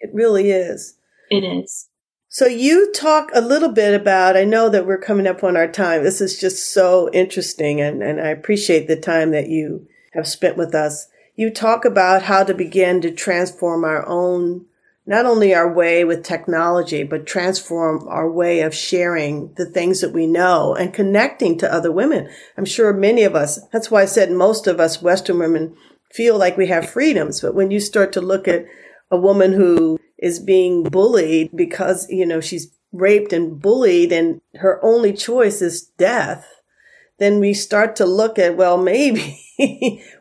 It 0.00 0.10
really 0.12 0.50
is. 0.50 0.98
It 1.30 1.44
is. 1.44 1.88
So 2.28 2.46
you 2.46 2.92
talk 2.92 3.30
a 3.32 3.40
little 3.40 3.70
bit 3.70 3.98
about, 3.98 4.36
I 4.36 4.44
know 4.44 4.68
that 4.68 4.84
we're 4.84 4.98
coming 4.98 5.26
up 5.26 5.42
on 5.42 5.56
our 5.56 5.68
time. 5.68 6.02
This 6.02 6.20
is 6.20 6.38
just 6.38 6.72
so 6.72 7.08
interesting 7.12 7.80
and, 7.80 8.02
and 8.02 8.20
I 8.20 8.28
appreciate 8.28 8.88
the 8.88 8.96
time 8.96 9.30
that 9.30 9.48
you 9.48 9.86
have 10.12 10.28
spent 10.28 10.56
with 10.56 10.74
us. 10.74 11.08
You 11.36 11.50
talk 11.50 11.84
about 11.84 12.24
how 12.24 12.44
to 12.44 12.52
begin 12.52 13.00
to 13.02 13.10
transform 13.10 13.84
our 13.84 14.06
own, 14.06 14.66
not 15.06 15.24
only 15.24 15.54
our 15.54 15.72
way 15.72 16.04
with 16.04 16.24
technology, 16.24 17.04
but 17.04 17.26
transform 17.26 18.06
our 18.08 18.30
way 18.30 18.60
of 18.60 18.74
sharing 18.74 19.54
the 19.54 19.66
things 19.66 20.00
that 20.00 20.12
we 20.12 20.26
know 20.26 20.74
and 20.74 20.92
connecting 20.92 21.56
to 21.58 21.72
other 21.72 21.92
women. 21.92 22.28
I'm 22.58 22.64
sure 22.64 22.92
many 22.92 23.22
of 23.22 23.36
us, 23.36 23.60
that's 23.72 23.90
why 23.90 24.02
I 24.02 24.06
said 24.06 24.32
most 24.32 24.66
of 24.66 24.80
us 24.80 25.00
Western 25.00 25.38
women 25.38 25.76
feel 26.12 26.36
like 26.36 26.56
we 26.56 26.66
have 26.66 26.90
freedoms. 26.90 27.40
But 27.40 27.54
when 27.54 27.70
you 27.70 27.78
start 27.78 28.12
to 28.14 28.20
look 28.20 28.48
at 28.48 28.64
a 29.10 29.16
woman 29.16 29.52
who 29.52 30.00
is 30.18 30.40
being 30.40 30.82
bullied 30.82 31.50
because, 31.54 32.08
you 32.10 32.26
know, 32.26 32.40
she's 32.40 32.72
raped 32.92 33.32
and 33.32 33.60
bullied 33.60 34.10
and 34.10 34.40
her 34.56 34.84
only 34.84 35.12
choice 35.12 35.62
is 35.62 35.82
death, 35.98 36.46
then 37.18 37.38
we 37.38 37.54
start 37.54 37.94
to 37.96 38.06
look 38.06 38.38
at, 38.38 38.56
well, 38.56 38.76
maybe 38.82 39.40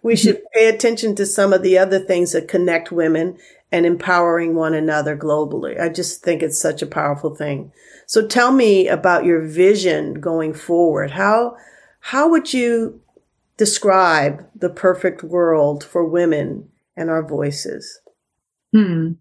we 0.04 0.16
should 0.16 0.42
pay 0.54 0.68
attention 0.68 1.16
to 1.16 1.26
some 1.26 1.54
of 1.54 1.64
the 1.64 1.78
other 1.78 2.00
things 2.00 2.34
that 2.34 2.48
connect 2.48 2.92
women 2.92 3.38
and 3.76 3.86
empowering 3.86 4.56
one 4.56 4.74
another 4.74 5.18
globally. 5.18 5.78
I 5.78 5.90
just 5.90 6.24
think 6.24 6.42
it's 6.42 6.58
such 6.58 6.82
a 6.82 6.88
powerful 6.88 7.36
thing. 7.36 7.74
So 8.08 8.26
tell 8.26 8.54
me 8.54 8.88
about 8.88 9.26
your 9.26 9.42
vision 9.42 10.22
going 10.22 10.54
forward. 10.54 11.12
How, 11.12 11.58
how 12.00 12.30
would 12.30 12.54
you 12.54 13.02
describe 13.58 14.48
the 14.56 14.70
perfect 14.70 15.24
world 15.24 15.84
for 15.84 16.08
women 16.08 16.70
and 16.96 17.10
our 17.10 17.28
voices? 17.28 18.00
Hmm. 18.72 19.14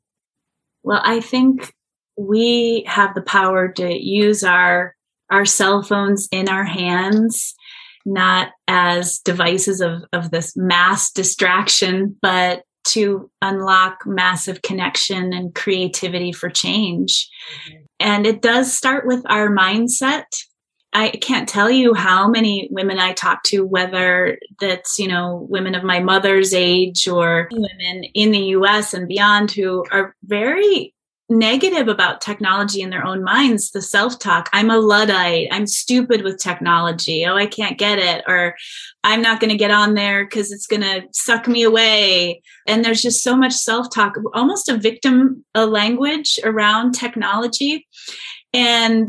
Well, 0.84 1.00
I 1.02 1.18
think 1.18 1.74
we 2.16 2.84
have 2.86 3.16
the 3.16 3.22
power 3.22 3.66
to 3.72 3.92
use 3.92 4.44
our 4.44 4.94
our 5.30 5.44
cell 5.46 5.82
phones 5.82 6.28
in 6.30 6.48
our 6.48 6.64
hands 6.64 7.56
not 8.04 8.50
as 8.68 9.18
devices 9.20 9.80
of, 9.80 10.02
of 10.12 10.30
this 10.30 10.54
mass 10.56 11.10
distraction, 11.10 12.16
but 12.20 12.63
to 12.84 13.30
unlock 13.42 14.06
massive 14.06 14.62
connection 14.62 15.32
and 15.32 15.54
creativity 15.54 16.32
for 16.32 16.50
change. 16.50 17.28
Mm-hmm. 17.68 17.82
And 18.00 18.26
it 18.26 18.42
does 18.42 18.72
start 18.72 19.06
with 19.06 19.22
our 19.28 19.48
mindset 19.48 20.24
I 20.94 21.10
can't 21.10 21.48
tell 21.48 21.68
you 21.68 21.92
how 21.92 22.28
many 22.28 22.68
women 22.70 23.00
I 23.00 23.14
talk 23.14 23.42
to, 23.44 23.66
whether 23.66 24.38
that's, 24.60 24.96
you 24.96 25.08
know, 25.08 25.44
women 25.50 25.74
of 25.74 25.82
my 25.82 25.98
mother's 25.98 26.54
age 26.54 27.08
or 27.08 27.48
women 27.50 28.04
in 28.14 28.30
the 28.30 28.46
US 28.58 28.94
and 28.94 29.08
beyond 29.08 29.50
who 29.50 29.84
are 29.90 30.14
very 30.22 30.94
negative 31.30 31.88
about 31.88 32.20
technology 32.20 32.82
in 32.82 32.90
their 32.90 33.04
own 33.04 33.24
minds. 33.24 33.70
The 33.70 33.80
self 33.80 34.18
talk, 34.18 34.50
I'm 34.52 34.70
a 34.70 34.78
Luddite, 34.78 35.48
I'm 35.50 35.66
stupid 35.66 36.22
with 36.22 36.38
technology, 36.38 37.24
oh, 37.24 37.36
I 37.36 37.46
can't 37.46 37.78
get 37.78 37.98
it, 37.98 38.24
or 38.28 38.54
I'm 39.02 39.22
not 39.22 39.40
going 39.40 39.50
to 39.50 39.56
get 39.56 39.70
on 39.70 39.94
there 39.94 40.24
because 40.24 40.52
it's 40.52 40.66
going 40.66 40.82
to 40.82 41.02
suck 41.12 41.48
me 41.48 41.62
away. 41.62 42.42
And 42.66 42.84
there's 42.84 43.02
just 43.02 43.22
so 43.22 43.36
much 43.36 43.52
self 43.52 43.90
talk, 43.90 44.14
almost 44.34 44.68
a 44.68 44.76
victim 44.76 45.44
a 45.54 45.66
language 45.66 46.38
around 46.44 46.92
technology. 46.92 47.86
And 48.52 49.08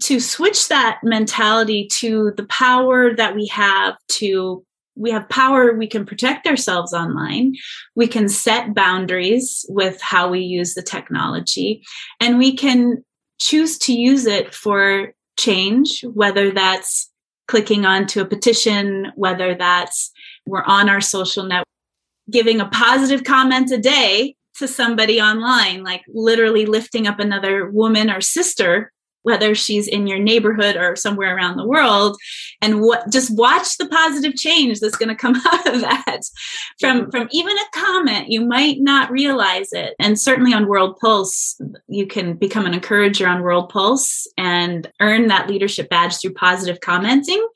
to 0.00 0.20
switch 0.20 0.68
that 0.68 1.00
mentality 1.02 1.86
to 1.98 2.32
the 2.36 2.46
power 2.46 3.14
that 3.14 3.34
we 3.34 3.46
have 3.48 3.96
to 4.08 4.64
we 4.94 5.10
have 5.10 5.28
power 5.28 5.74
we 5.74 5.86
can 5.86 6.04
protect 6.04 6.46
ourselves 6.46 6.92
online. 6.92 7.54
We 7.94 8.06
can 8.06 8.28
set 8.28 8.74
boundaries 8.74 9.64
with 9.68 10.00
how 10.00 10.28
we 10.28 10.40
use 10.40 10.74
the 10.74 10.82
technology. 10.82 11.82
And 12.20 12.38
we 12.38 12.54
can 12.56 13.04
choose 13.40 13.78
to 13.78 13.92
use 13.92 14.26
it 14.26 14.54
for 14.54 15.12
change 15.38 16.04
whether 16.12 16.50
that's 16.50 17.10
clicking 17.48 17.84
onto 17.84 18.20
a 18.20 18.26
petition 18.26 19.10
whether 19.16 19.54
that's 19.54 20.12
we're 20.46 20.62
on 20.64 20.88
our 20.88 21.00
social 21.00 21.42
network 21.44 21.66
giving 22.30 22.60
a 22.60 22.68
positive 22.68 23.24
comment 23.24 23.70
a 23.72 23.78
day 23.78 24.36
to 24.54 24.68
somebody 24.68 25.20
online 25.20 25.82
like 25.82 26.02
literally 26.08 26.66
lifting 26.66 27.06
up 27.06 27.18
another 27.18 27.68
woman 27.70 28.10
or 28.10 28.20
sister 28.20 28.92
whether 29.22 29.54
she's 29.54 29.86
in 29.86 30.06
your 30.06 30.18
neighborhood 30.18 30.76
or 30.76 30.96
somewhere 30.96 31.34
around 31.34 31.56
the 31.56 31.66
world 31.66 32.16
and 32.60 32.80
what 32.80 33.10
just 33.10 33.36
watch 33.36 33.76
the 33.78 33.88
positive 33.88 34.34
change 34.34 34.80
that's 34.80 34.96
going 34.96 35.08
to 35.08 35.14
come 35.14 35.36
out 35.52 35.74
of 35.74 35.80
that. 35.80 36.20
From 36.80 37.10
from 37.10 37.28
even 37.30 37.56
a 37.56 37.78
comment 37.78 38.28
you 38.28 38.40
might 38.44 38.80
not 38.80 39.10
realize 39.10 39.72
it. 39.72 39.94
And 39.98 40.18
certainly 40.18 40.52
on 40.52 40.68
world 40.68 40.98
pulse 41.00 41.60
you 41.88 42.06
can 42.06 42.34
become 42.34 42.66
an 42.66 42.74
encourager 42.74 43.26
on 43.26 43.42
world 43.42 43.68
pulse 43.68 44.26
and 44.36 44.90
earn 45.00 45.28
that 45.28 45.48
leadership 45.48 45.88
badge 45.88 46.20
through 46.20 46.34
positive 46.34 46.80
commenting. 46.80 47.46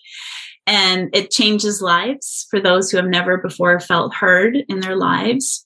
And 0.68 1.14
it 1.14 1.30
changes 1.30 1.80
lives 1.80 2.47
for 2.51 2.59
those 2.59 2.90
who 2.90 2.97
have 2.97 3.07
never 3.07 3.38
before 3.38 3.78
felt 3.78 4.14
heard 4.14 4.57
in 4.68 4.80
their 4.80 4.97
lives. 4.97 5.64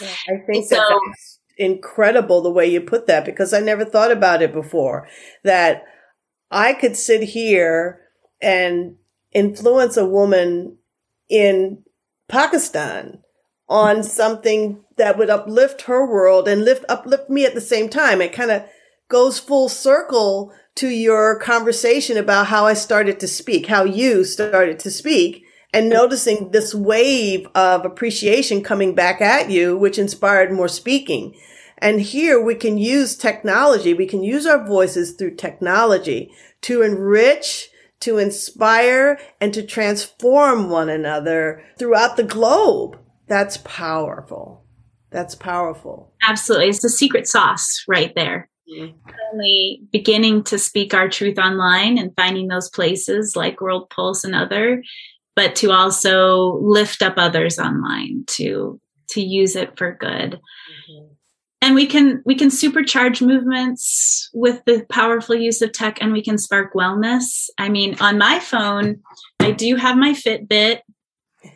Yeah, 0.00 0.08
i 0.28 0.38
think 0.46 0.66
so, 0.66 0.74
that 0.74 1.00
that's 1.06 1.33
incredible 1.56 2.42
the 2.42 2.50
way 2.50 2.66
you 2.66 2.80
put 2.80 3.06
that 3.06 3.24
because 3.24 3.52
I 3.52 3.60
never 3.60 3.84
thought 3.84 4.10
about 4.10 4.42
it 4.42 4.52
before. 4.52 5.08
That 5.42 5.84
I 6.50 6.72
could 6.74 6.96
sit 6.96 7.22
here 7.22 8.00
and 8.40 8.96
influence 9.32 9.96
a 9.96 10.06
woman 10.06 10.78
in 11.28 11.82
Pakistan 12.28 13.18
on 13.68 14.02
something 14.02 14.84
that 14.96 15.18
would 15.18 15.30
uplift 15.30 15.82
her 15.82 16.06
world 16.06 16.46
and 16.46 16.64
lift 16.64 16.84
uplift 16.88 17.30
me 17.30 17.44
at 17.44 17.54
the 17.54 17.60
same 17.60 17.88
time 17.88 18.20
It 18.20 18.32
kind 18.32 18.50
of 18.50 18.64
goes 19.08 19.38
full 19.38 19.68
circle 19.68 20.52
to 20.76 20.88
your 20.88 21.38
conversation 21.38 22.16
about 22.16 22.48
how 22.48 22.66
I 22.66 22.74
started 22.74 23.20
to 23.20 23.28
speak, 23.28 23.66
how 23.66 23.84
you 23.84 24.24
started 24.24 24.78
to 24.80 24.90
speak 24.90 25.43
and 25.74 25.90
noticing 25.90 26.52
this 26.52 26.72
wave 26.72 27.48
of 27.56 27.84
appreciation 27.84 28.62
coming 28.62 28.94
back 28.94 29.20
at 29.20 29.50
you, 29.50 29.76
which 29.76 29.98
inspired 29.98 30.52
more 30.52 30.68
speaking. 30.68 31.34
And 31.78 32.00
here 32.00 32.40
we 32.40 32.54
can 32.54 32.78
use 32.78 33.16
technology. 33.16 33.92
We 33.92 34.06
can 34.06 34.22
use 34.22 34.46
our 34.46 34.64
voices 34.64 35.12
through 35.12 35.34
technology 35.34 36.32
to 36.62 36.82
enrich, 36.82 37.70
to 38.00 38.18
inspire, 38.18 39.18
and 39.40 39.52
to 39.52 39.64
transform 39.64 40.70
one 40.70 40.88
another 40.88 41.64
throughout 41.76 42.16
the 42.16 42.22
globe. 42.22 42.96
That's 43.26 43.56
powerful. 43.64 44.64
That's 45.10 45.34
powerful. 45.34 46.12
Absolutely. 46.26 46.68
It's 46.68 46.82
the 46.82 46.88
secret 46.88 47.26
sauce 47.26 47.82
right 47.88 48.14
there. 48.14 48.48
Mm-hmm. 48.72 48.96
Only 49.32 49.82
beginning 49.90 50.44
to 50.44 50.58
speak 50.58 50.94
our 50.94 51.08
truth 51.08 51.38
online 51.38 51.98
and 51.98 52.12
finding 52.16 52.46
those 52.46 52.70
places 52.70 53.34
like 53.34 53.60
World 53.60 53.90
Pulse 53.90 54.22
and 54.22 54.34
other, 54.34 54.82
but 55.36 55.56
to 55.56 55.72
also 55.72 56.58
lift 56.62 57.02
up 57.02 57.14
others 57.16 57.58
online 57.58 58.24
to 58.28 58.80
to 59.10 59.20
use 59.20 59.56
it 59.56 59.76
for 59.76 59.92
good. 59.92 60.40
Mm-hmm. 60.40 61.06
And 61.62 61.74
we 61.74 61.86
can 61.86 62.22
we 62.26 62.34
can 62.34 62.48
supercharge 62.48 63.26
movements 63.26 64.28
with 64.34 64.62
the 64.66 64.84
powerful 64.90 65.34
use 65.34 65.62
of 65.62 65.72
tech 65.72 65.98
and 66.00 66.12
we 66.12 66.22
can 66.22 66.36
spark 66.36 66.74
wellness. 66.74 67.48
I 67.58 67.68
mean, 67.68 67.96
on 68.00 68.18
my 68.18 68.38
phone, 68.38 69.00
I 69.40 69.50
do 69.50 69.76
have 69.76 69.96
my 69.96 70.12
Fitbit 70.12 70.80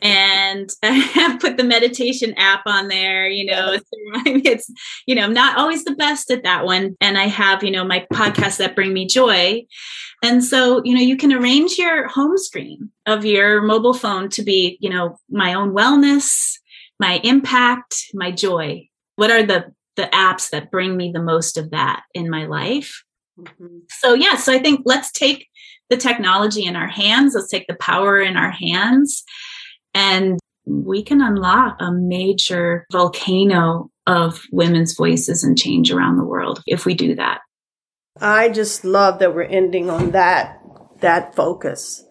and 0.03 0.70
I 0.82 0.91
have 0.91 1.41
put 1.41 1.57
the 1.57 1.64
meditation 1.64 2.34
app 2.36 2.62
on 2.66 2.89
there, 2.89 3.28
you 3.28 3.47
know, 3.47 3.78
it's, 4.26 4.70
you 5.07 5.14
know, 5.14 5.22
I'm 5.22 5.34
not 5.34 5.59
always 5.59 5.84
the 5.84 5.95
best 5.95 6.30
at 6.30 6.43
that 6.45 6.64
one. 6.64 6.97
And 7.01 7.18
I 7.18 7.26
have, 7.26 7.62
you 7.62 7.70
know, 7.70 7.84
my 7.84 8.07
podcasts 8.12 8.59
that 8.59 8.74
bring 8.74 8.93
me 8.93 9.07
joy. 9.07 9.64
And 10.22 10.43
so, 10.45 10.82
you 10.84 10.95
know, 10.95 11.01
you 11.01 11.16
can 11.16 11.32
arrange 11.32 11.78
your 11.78 12.09
home 12.09 12.36
screen 12.36 12.91
of 13.07 13.24
your 13.24 13.62
mobile 13.62 13.95
phone 13.95 14.28
to 14.30 14.43
be, 14.43 14.78
you 14.80 14.91
know, 14.91 15.18
my 15.30 15.55
own 15.55 15.72
wellness, 15.72 16.55
my 16.99 17.20
impact, 17.22 17.95
my 18.14 18.30
joy. 18.30 18.89
What 19.16 19.30
are 19.30 19.45
the, 19.45 19.72
the 19.97 20.09
apps 20.12 20.51
that 20.51 20.70
bring 20.70 20.97
me 20.97 21.12
the 21.12 21.22
most 21.22 21.57
of 21.57 21.70
that 21.70 22.03
in 22.14 22.30
my 22.30 22.47
life? 22.47 23.05
Mm-hmm. 23.39 23.78
So, 23.91 24.14
yeah, 24.14 24.36
so 24.36 24.53
I 24.53 24.59
think 24.59 24.82
let's 24.84 25.12
take 25.12 25.49
the 25.91 25.97
technology 25.97 26.64
in 26.64 26.76
our 26.76 26.89
hands. 26.89 27.34
Let's 27.34 27.49
take 27.49 27.66
the 27.68 27.76
power 27.76 28.20
in 28.20 28.36
our 28.36 28.51
hands 28.51 29.24
and 29.95 30.39
we 30.66 31.03
can 31.03 31.20
unlock 31.20 31.76
a 31.80 31.91
major 31.93 32.86
volcano 32.93 33.91
of 34.07 34.43
women's 34.53 34.95
voices 34.95 35.45
and 35.45 35.59
change 35.59 35.91
around 35.91 36.16
the 36.16 36.24
world 36.24 36.62
if 36.66 36.84
we 36.86 36.95
do 36.95 37.14
that. 37.14 37.41
I 38.20 38.49
just 38.49 38.84
love 38.84 39.18
that 39.20 39.34
we're 39.34 39.43
ending 39.43 39.91
on 39.91 40.11
that 40.11 40.61
that 41.01 41.34
focus. 41.34 42.05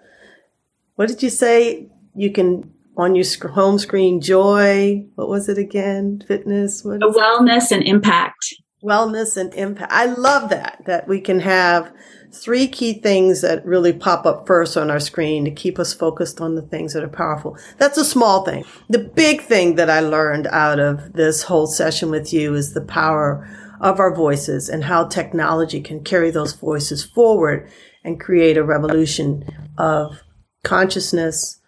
What 0.95 1.07
did 1.07 1.21
you 1.21 1.29
say? 1.29 1.89
You 2.15 2.31
can 2.31 2.71
on 2.97 3.15
your 3.15 3.25
home 3.49 3.77
screen 3.77 4.21
joy. 4.21 5.05
What 5.15 5.29
was 5.29 5.49
it 5.49 5.57
again? 5.57 6.23
Fitness. 6.27 6.83
What 6.83 7.01
wellness 7.01 7.71
and 7.71 7.83
impact. 7.83 8.55
Wellness 8.83 9.37
and 9.37 9.53
impact. 9.53 9.91
I 9.91 10.05
love 10.05 10.49
that 10.49 10.81
that 10.85 11.07
we 11.07 11.21
can 11.21 11.39
have 11.39 11.91
three 12.37 12.67
key 12.67 12.93
things 12.93 13.41
that 13.41 13.65
really 13.65 13.93
pop 13.93 14.25
up 14.25 14.47
first 14.47 14.77
on 14.77 14.89
our 14.89 14.99
screen 14.99 15.45
to 15.45 15.51
keep 15.51 15.79
us 15.79 15.93
focused 15.93 16.39
on 16.39 16.55
the 16.55 16.61
things 16.61 16.93
that 16.93 17.03
are 17.03 17.09
powerful. 17.09 17.57
That's 17.77 17.97
a 17.97 18.05
small 18.05 18.45
thing. 18.45 18.65
The 18.89 18.99
big 18.99 19.41
thing 19.41 19.75
that 19.75 19.89
I 19.89 19.99
learned 19.99 20.47
out 20.47 20.79
of 20.79 21.13
this 21.13 21.43
whole 21.43 21.67
session 21.67 22.09
with 22.09 22.31
you 22.31 22.53
is 22.53 22.73
the 22.73 22.81
power 22.81 23.47
of 23.81 23.99
our 23.99 24.13
voices 24.13 24.69
and 24.69 24.83
how 24.83 25.05
technology 25.05 25.81
can 25.81 26.03
carry 26.03 26.31
those 26.31 26.53
voices 26.53 27.03
forward 27.03 27.69
and 28.03 28.19
create 28.19 28.57
a 28.57 28.63
revolution 28.63 29.45
of 29.77 30.23
consciousness, 30.63 31.59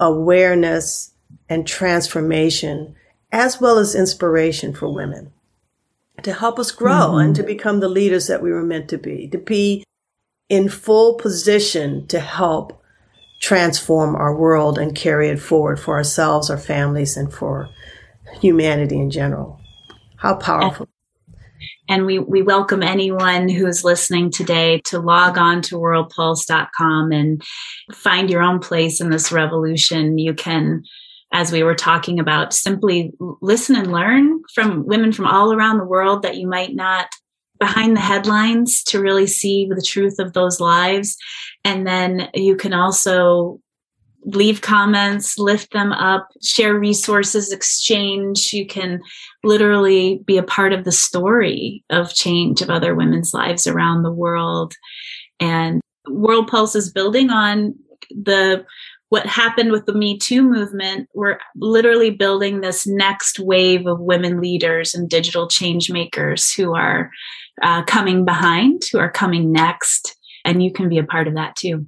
awareness, 0.00 1.12
and 1.48 1.66
transformation, 1.66 2.94
as 3.32 3.60
well 3.60 3.78
as 3.78 3.94
inspiration 3.94 4.72
for 4.72 4.92
women 4.92 5.32
to 6.22 6.32
help 6.32 6.58
us 6.58 6.70
grow 6.70 7.10
mm-hmm. 7.10 7.18
and 7.26 7.36
to 7.36 7.42
become 7.42 7.80
the 7.80 7.88
leaders 7.88 8.26
that 8.26 8.42
we 8.42 8.50
were 8.50 8.62
meant 8.62 8.88
to 8.88 8.98
be, 8.98 9.28
to 9.28 9.38
be 9.38 9.84
in 10.48 10.68
full 10.68 11.14
position 11.14 12.06
to 12.08 12.20
help 12.20 12.82
transform 13.40 14.14
our 14.16 14.34
world 14.34 14.78
and 14.78 14.94
carry 14.96 15.28
it 15.28 15.38
forward 15.38 15.78
for 15.78 15.96
ourselves, 15.96 16.50
our 16.50 16.58
families, 16.58 17.16
and 17.16 17.32
for 17.32 17.68
humanity 18.40 18.98
in 18.98 19.10
general. 19.10 19.60
How 20.16 20.36
powerful. 20.36 20.88
And 21.88 22.04
we, 22.04 22.18
we 22.18 22.42
welcome 22.42 22.82
anyone 22.82 23.48
who's 23.48 23.84
listening 23.84 24.30
today 24.30 24.80
to 24.86 24.98
log 24.98 25.38
on 25.38 25.62
to 25.62 25.76
worldpulse.com 25.76 27.12
and 27.12 27.42
find 27.94 28.30
your 28.30 28.42
own 28.42 28.58
place 28.58 29.00
in 29.00 29.10
this 29.10 29.30
revolution. 29.30 30.18
You 30.18 30.34
can 30.34 30.82
as 31.32 31.52
we 31.52 31.62
were 31.62 31.74
talking 31.74 32.20
about, 32.20 32.54
simply 32.54 33.12
listen 33.40 33.76
and 33.76 33.92
learn 33.92 34.42
from 34.54 34.86
women 34.86 35.12
from 35.12 35.26
all 35.26 35.52
around 35.52 35.78
the 35.78 35.84
world 35.84 36.22
that 36.22 36.36
you 36.36 36.48
might 36.48 36.74
not 36.74 37.08
behind 37.58 37.96
the 37.96 38.00
headlines 38.00 38.82
to 38.84 39.00
really 39.00 39.26
see 39.26 39.68
the 39.68 39.82
truth 39.82 40.18
of 40.18 40.32
those 40.32 40.60
lives. 40.60 41.16
And 41.64 41.86
then 41.86 42.28
you 42.34 42.56
can 42.56 42.72
also 42.72 43.60
leave 44.26 44.60
comments, 44.60 45.38
lift 45.38 45.72
them 45.72 45.92
up, 45.92 46.28
share 46.42 46.78
resources, 46.78 47.52
exchange. 47.52 48.52
You 48.52 48.66
can 48.66 49.00
literally 49.44 50.20
be 50.26 50.36
a 50.36 50.42
part 50.42 50.72
of 50.72 50.84
the 50.84 50.92
story 50.92 51.84
of 51.90 52.12
change 52.12 52.60
of 52.60 52.68
other 52.68 52.94
women's 52.94 53.32
lives 53.32 53.66
around 53.66 54.02
the 54.02 54.12
world. 54.12 54.74
And 55.38 55.80
World 56.08 56.48
Pulse 56.48 56.74
is 56.74 56.92
building 56.92 57.30
on 57.30 57.74
the 58.10 58.64
what 59.08 59.26
happened 59.26 59.70
with 59.70 59.86
the 59.86 59.94
Me 59.94 60.18
Too 60.18 60.42
movement, 60.42 61.08
we're 61.14 61.38
literally 61.56 62.10
building 62.10 62.60
this 62.60 62.86
next 62.86 63.38
wave 63.38 63.86
of 63.86 64.00
women 64.00 64.40
leaders 64.40 64.94
and 64.94 65.08
digital 65.08 65.48
change 65.48 65.90
makers 65.90 66.52
who 66.52 66.74
are 66.74 67.10
uh, 67.62 67.84
coming 67.84 68.24
behind, 68.24 68.82
who 68.90 68.98
are 68.98 69.10
coming 69.10 69.52
next. 69.52 70.16
And 70.44 70.62
you 70.62 70.72
can 70.72 70.88
be 70.88 70.98
a 70.98 71.04
part 71.04 71.28
of 71.28 71.34
that 71.34 71.56
too. 71.56 71.86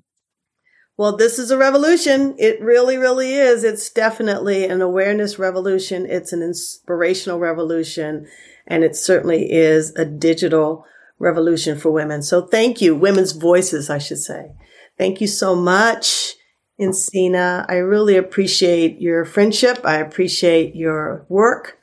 Well, 0.97 1.17
this 1.17 1.39
is 1.39 1.53
a 1.53 1.59
revolution. 1.59 2.35
It 2.39 2.61
really, 2.61 2.97
really 2.97 3.35
is. 3.35 3.63
It's 3.63 3.89
definitely 3.89 4.65
an 4.65 4.83
awareness 4.83 5.39
revolution. 5.39 6.07
It's 6.07 6.33
an 6.33 6.43
inspirational 6.43 7.39
revolution. 7.39 8.27
And 8.67 8.83
it 8.83 8.97
certainly 8.97 9.51
is 9.51 9.95
a 9.95 10.05
digital 10.05 10.85
revolution 11.21 11.79
for 11.79 11.91
women. 11.91 12.23
So 12.23 12.43
thank 12.43 12.81
you, 12.81 12.97
women's 12.97 13.33
voices, 13.33 13.91
I 13.91 13.99
should 13.99 14.19
say. 14.19 14.53
Thank 14.97 15.21
you 15.21 15.29
so 15.29 15.55
much. 15.55 16.35
Jensine. 16.81 17.65
I 17.69 17.77
really 17.77 18.17
appreciate 18.17 19.01
your 19.01 19.25
friendship. 19.25 19.81
I 19.85 19.97
appreciate 19.97 20.77
your 20.77 21.25
work. 21.29 21.79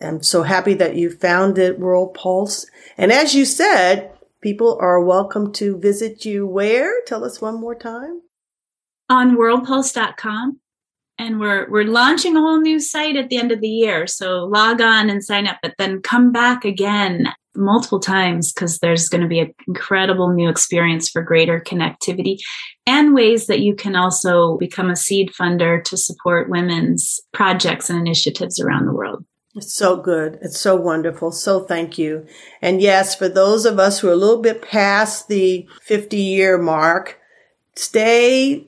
I'm 0.00 0.22
so 0.22 0.42
happy 0.42 0.74
that 0.74 0.96
you 0.96 1.10
founded 1.10 1.80
World 1.80 2.14
Pulse. 2.14 2.66
And 2.96 3.10
as 3.12 3.34
you 3.34 3.44
said, 3.44 4.12
people 4.40 4.78
are 4.80 5.02
welcome 5.02 5.52
to 5.54 5.78
visit 5.78 6.24
you 6.24 6.46
where? 6.46 7.02
Tell 7.06 7.24
us 7.24 7.40
one 7.40 7.60
more 7.60 7.74
time. 7.74 8.22
On 9.08 9.36
worldpulse.com. 9.36 10.60
And 11.18 11.38
we're 11.38 11.70
we're 11.70 11.84
launching 11.84 12.36
a 12.36 12.40
whole 12.40 12.60
new 12.60 12.80
site 12.80 13.16
at 13.16 13.28
the 13.28 13.36
end 13.36 13.52
of 13.52 13.60
the 13.60 13.68
year. 13.68 14.06
So 14.06 14.44
log 14.44 14.80
on 14.80 15.10
and 15.10 15.22
sign 15.22 15.46
up, 15.46 15.58
but 15.62 15.74
then 15.78 16.00
come 16.00 16.32
back 16.32 16.64
again 16.64 17.32
multiple 17.54 18.00
times 18.00 18.52
because 18.52 18.78
there's 18.78 19.08
going 19.08 19.20
to 19.20 19.28
be 19.28 19.40
an 19.40 19.54
incredible 19.68 20.32
new 20.32 20.48
experience 20.48 21.08
for 21.08 21.22
greater 21.22 21.60
connectivity 21.60 22.38
and 22.86 23.14
ways 23.14 23.46
that 23.46 23.60
you 23.60 23.74
can 23.74 23.94
also 23.94 24.56
become 24.56 24.90
a 24.90 24.96
seed 24.96 25.30
funder 25.38 25.82
to 25.84 25.96
support 25.96 26.48
women's 26.48 27.20
projects 27.32 27.90
and 27.90 27.98
initiatives 27.98 28.60
around 28.60 28.86
the 28.86 28.94
world. 28.94 29.24
It's 29.54 29.74
so 29.74 29.96
good. 29.96 30.38
It's 30.40 30.58
so 30.58 30.76
wonderful. 30.76 31.30
So 31.30 31.64
thank 31.64 31.98
you. 31.98 32.26
And 32.62 32.80
yes, 32.80 33.14
for 33.14 33.28
those 33.28 33.66
of 33.66 33.78
us 33.78 33.98
who 33.98 34.08
are 34.08 34.12
a 34.12 34.16
little 34.16 34.40
bit 34.40 34.62
past 34.62 35.28
the 35.28 35.68
50 35.82 36.16
year 36.16 36.56
mark, 36.56 37.18
stay 37.76 38.66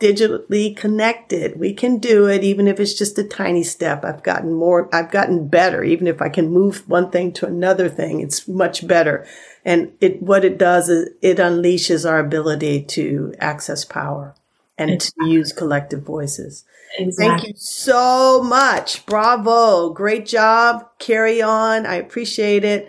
digitally 0.00 0.76
connected. 0.76 1.58
We 1.58 1.72
can 1.72 1.98
do 1.98 2.26
it 2.26 2.42
even 2.42 2.66
if 2.66 2.80
it's 2.80 2.94
just 2.94 3.18
a 3.18 3.24
tiny 3.24 3.62
step. 3.62 4.04
I've 4.04 4.22
gotten 4.22 4.52
more, 4.52 4.88
I've 4.92 5.10
gotten 5.10 5.48
better. 5.48 5.84
Even 5.84 6.06
if 6.06 6.20
I 6.20 6.28
can 6.28 6.50
move 6.50 6.88
one 6.88 7.10
thing 7.10 7.32
to 7.34 7.46
another 7.46 7.88
thing, 7.88 8.20
it's 8.20 8.48
much 8.48 8.86
better. 8.86 9.26
And 9.64 9.92
it, 10.00 10.22
what 10.22 10.44
it 10.44 10.58
does 10.58 10.88
is 10.88 11.10
it 11.22 11.38
unleashes 11.38 12.08
our 12.08 12.18
ability 12.18 12.82
to 12.82 13.34
access 13.38 13.84
power 13.84 14.34
and 14.76 14.90
exactly. 14.90 15.26
to 15.26 15.32
use 15.32 15.52
collective 15.52 16.02
voices. 16.02 16.64
Exactly. 16.98 17.28
Thank 17.28 17.48
you 17.48 17.54
so 17.56 18.42
much. 18.42 19.06
Bravo. 19.06 19.90
Great 19.90 20.26
job. 20.26 20.88
Carry 20.98 21.40
on. 21.40 21.86
I 21.86 21.96
appreciate 21.96 22.64
it. 22.64 22.88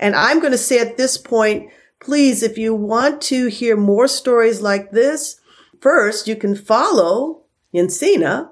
And 0.00 0.14
I'm 0.14 0.40
going 0.40 0.52
to 0.52 0.58
say 0.58 0.80
at 0.80 0.96
this 0.96 1.18
point, 1.18 1.70
please, 2.00 2.42
if 2.42 2.58
you 2.58 2.74
want 2.74 3.20
to 3.22 3.46
hear 3.46 3.76
more 3.76 4.08
stories 4.08 4.60
like 4.60 4.90
this, 4.90 5.37
First, 5.80 6.26
you 6.28 6.36
can 6.36 6.54
follow 6.54 7.42
Jensine 7.74 8.50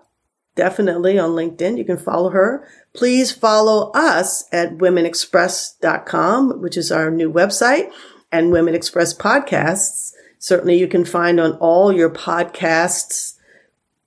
definitely 0.57 1.19
on 1.19 1.31
LinkedIn. 1.31 1.79
You 1.79 1.85
can 1.85 1.99
follow 1.99 2.31
her. 2.31 2.67
Please 2.93 3.31
follow 3.31 3.93
us 3.93 4.45
at 4.53 4.79
womenexpress.com, 4.79 6.61
which 6.61 6.77
is 6.77 6.91
our 6.91 7.11
new 7.11 7.33
website, 7.33 7.93
and 8.33 8.51
Women 8.51 8.75
Express 8.75 9.15
podcasts. 9.15 10.13
Certainly 10.39 10.79
you 10.79 10.89
can 10.89 11.05
find 11.05 11.39
on 11.39 11.53
all 11.55 11.93
your 11.93 12.11
podcasts 12.11 13.35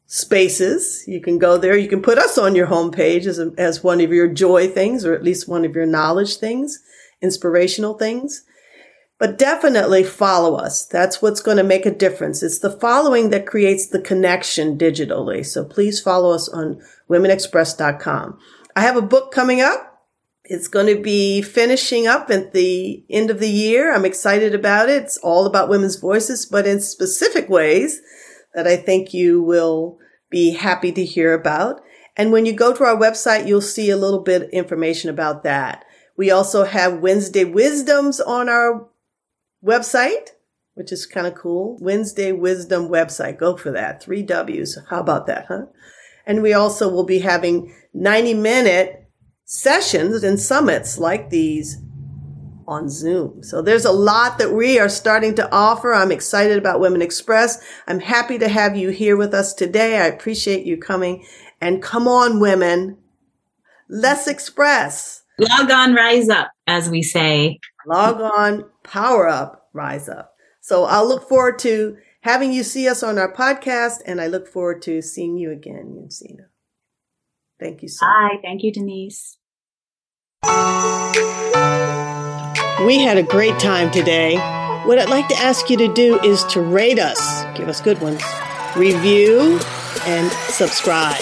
spaces. 0.07 1.03
You 1.07 1.21
can 1.21 1.37
go 1.37 1.57
there. 1.57 1.77
You 1.77 1.87
can 1.87 2.01
put 2.01 2.17
us 2.17 2.37
on 2.37 2.55
your 2.55 2.67
homepage 2.67 3.25
as, 3.27 3.39
a, 3.39 3.51
as 3.57 3.83
one 3.83 4.01
of 4.01 4.11
your 4.11 4.27
joy 4.27 4.67
things, 4.67 5.05
or 5.05 5.13
at 5.13 5.23
least 5.23 5.47
one 5.47 5.65
of 5.65 5.75
your 5.75 5.85
knowledge 5.85 6.37
things, 6.37 6.79
inspirational 7.21 7.93
things. 7.93 8.43
But 9.19 9.37
definitely 9.37 10.05
follow 10.05 10.55
us. 10.55 10.85
That's 10.85 11.21
what's 11.21 11.41
going 11.41 11.57
to 11.57 11.63
make 11.63 11.85
a 11.85 11.93
difference. 11.93 12.41
It's 12.41 12.59
the 12.59 12.71
following 12.71 13.29
that 13.29 13.45
creates 13.45 13.87
the 13.87 14.01
connection 14.01 14.77
digitally. 14.77 15.45
So 15.45 15.65
please 15.65 15.99
follow 15.99 16.33
us 16.33 16.47
on 16.47 16.81
womenexpress.com. 17.09 18.39
I 18.75 18.81
have 18.81 18.95
a 18.95 19.01
book 19.01 19.31
coming 19.31 19.59
up. 19.59 19.85
It's 20.45 20.69
going 20.69 20.87
to 20.87 21.01
be 21.01 21.41
finishing 21.41 22.07
up 22.07 22.31
at 22.31 22.53
the 22.53 23.05
end 23.09 23.29
of 23.29 23.39
the 23.39 23.49
year. 23.49 23.93
I'm 23.93 24.05
excited 24.05 24.55
about 24.55 24.89
it. 24.89 25.03
It's 25.03 25.17
all 25.17 25.45
about 25.45 25.69
women's 25.69 25.97
voices, 25.97 26.45
but 26.45 26.65
in 26.65 26.79
specific 26.79 27.49
ways 27.49 28.01
that 28.55 28.65
I 28.65 28.77
think 28.77 29.13
you 29.13 29.43
will 29.43 29.99
be 30.31 30.53
happy 30.53 30.91
to 30.93 31.05
hear 31.05 31.33
about. 31.33 31.81
And 32.15 32.31
when 32.31 32.45
you 32.45 32.53
go 32.53 32.73
to 32.73 32.83
our 32.83 32.95
website, 32.95 33.47
you'll 33.47 33.61
see 33.61 33.89
a 33.89 33.97
little 33.97 34.23
bit 34.23 34.49
information 34.51 35.09
about 35.09 35.43
that. 35.43 35.85
We 36.17 36.31
also 36.31 36.65
have 36.65 36.99
Wednesday 36.99 37.45
Wisdoms 37.45 38.19
on 38.19 38.49
our 38.49 38.88
website, 39.63 40.29
which 40.73 40.91
is 40.91 41.05
kind 41.05 41.27
of 41.27 41.35
cool. 41.35 41.77
Wednesday 41.79 42.31
Wisdom 42.31 42.89
website. 42.89 43.37
Go 43.37 43.57
for 43.57 43.71
that. 43.71 44.01
Three 44.01 44.23
W's. 44.23 44.77
How 44.89 44.99
about 44.99 45.27
that, 45.27 45.45
huh? 45.47 45.65
And 46.25 46.41
we 46.41 46.53
also 46.53 46.89
will 46.89 47.05
be 47.05 47.19
having 47.19 47.73
90 47.93 48.35
minute 48.35 49.07
sessions 49.45 50.23
and 50.23 50.39
summits 50.39 50.97
like 50.99 51.29
these 51.29 51.81
on 52.67 52.87
Zoom. 52.87 53.41
So 53.41 53.63
there's 53.63 53.85
a 53.85 53.91
lot 53.91 54.37
that 54.37 54.53
we 54.53 54.79
are 54.79 54.89
starting 54.89 55.33
to 55.35 55.51
offer. 55.51 55.91
I'm 55.91 56.11
excited 56.11 56.57
about 56.57 56.79
Women 56.79 57.01
Express. 57.01 57.61
I'm 57.87 57.99
happy 57.99 58.37
to 58.37 58.47
have 58.47 58.77
you 58.77 58.89
here 58.89 59.17
with 59.17 59.33
us 59.33 59.53
today. 59.53 59.97
I 59.97 60.05
appreciate 60.05 60.67
you 60.67 60.77
coming 60.77 61.25
and 61.59 61.81
come 61.81 62.07
on, 62.07 62.39
women. 62.39 62.97
Let's 63.89 64.27
express. 64.27 65.23
Log 65.39 65.71
on, 65.71 65.95
rise 65.95 66.29
up, 66.29 66.51
as 66.67 66.89
we 66.89 67.01
say. 67.01 67.59
Log 67.87 68.21
on, 68.21 68.65
power 68.89 69.27
up, 69.27 69.69
rise 69.73 70.09
up. 70.09 70.33
So 70.61 70.85
I'll 70.85 71.07
look 71.07 71.29
forward 71.29 71.59
to 71.59 71.97
having 72.21 72.51
you 72.51 72.63
see 72.63 72.87
us 72.89 73.03
on 73.03 73.17
our 73.17 73.31
podcast, 73.33 74.01
and 74.05 74.19
I 74.19 74.27
look 74.27 74.47
forward 74.47 74.81
to 74.83 75.01
seeing 75.01 75.37
you 75.37 75.51
again, 75.51 75.95
Jensine. 75.95 76.45
Thank 77.59 77.81
you 77.81 77.87
so 77.87 78.05
much. 78.05 78.31
Bye. 78.31 78.37
Thank 78.41 78.63
you, 78.63 78.71
Denise. 78.71 79.37
We 82.85 83.01
had 83.01 83.17
a 83.17 83.23
great 83.23 83.59
time 83.59 83.91
today. 83.91 84.37
What 84.85 84.97
I'd 84.97 85.09
like 85.09 85.27
to 85.27 85.35
ask 85.35 85.69
you 85.69 85.77
to 85.77 85.93
do 85.93 86.19
is 86.21 86.43
to 86.45 86.61
rate 86.61 86.99
us, 86.99 87.43
give 87.57 87.67
us 87.67 87.81
good 87.81 88.01
ones, 88.01 88.23
review, 88.75 89.59
and 90.05 90.31
subscribe. 90.31 91.21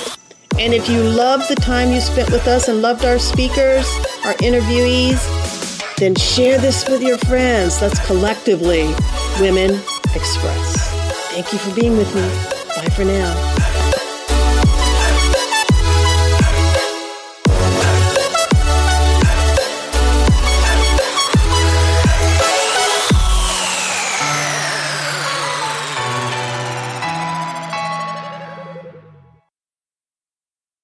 And 0.59 0.73
if 0.73 0.89
you 0.89 1.01
loved 1.01 1.49
the 1.49 1.55
time 1.55 1.91
you 1.91 1.99
spent 1.99 2.31
with 2.31 2.47
us 2.47 2.67
and 2.67 2.81
loved 2.81 3.05
our 3.05 3.19
speakers, 3.19 3.85
our 4.23 4.33
interviewees, 4.35 5.46
then 5.97 6.15
share 6.15 6.57
this 6.59 6.87
with 6.87 7.01
your 7.01 7.17
friends. 7.17 7.81
Let's 7.81 8.05
collectively 8.05 8.93
Women 9.39 9.71
Express. 10.15 10.89
Thank 11.31 11.51
you 11.51 11.59
for 11.59 11.73
being 11.79 11.97
with 11.97 12.13
me. 12.15 12.21
Bye 12.75 12.89
for 12.89 13.03
now. 13.03 13.66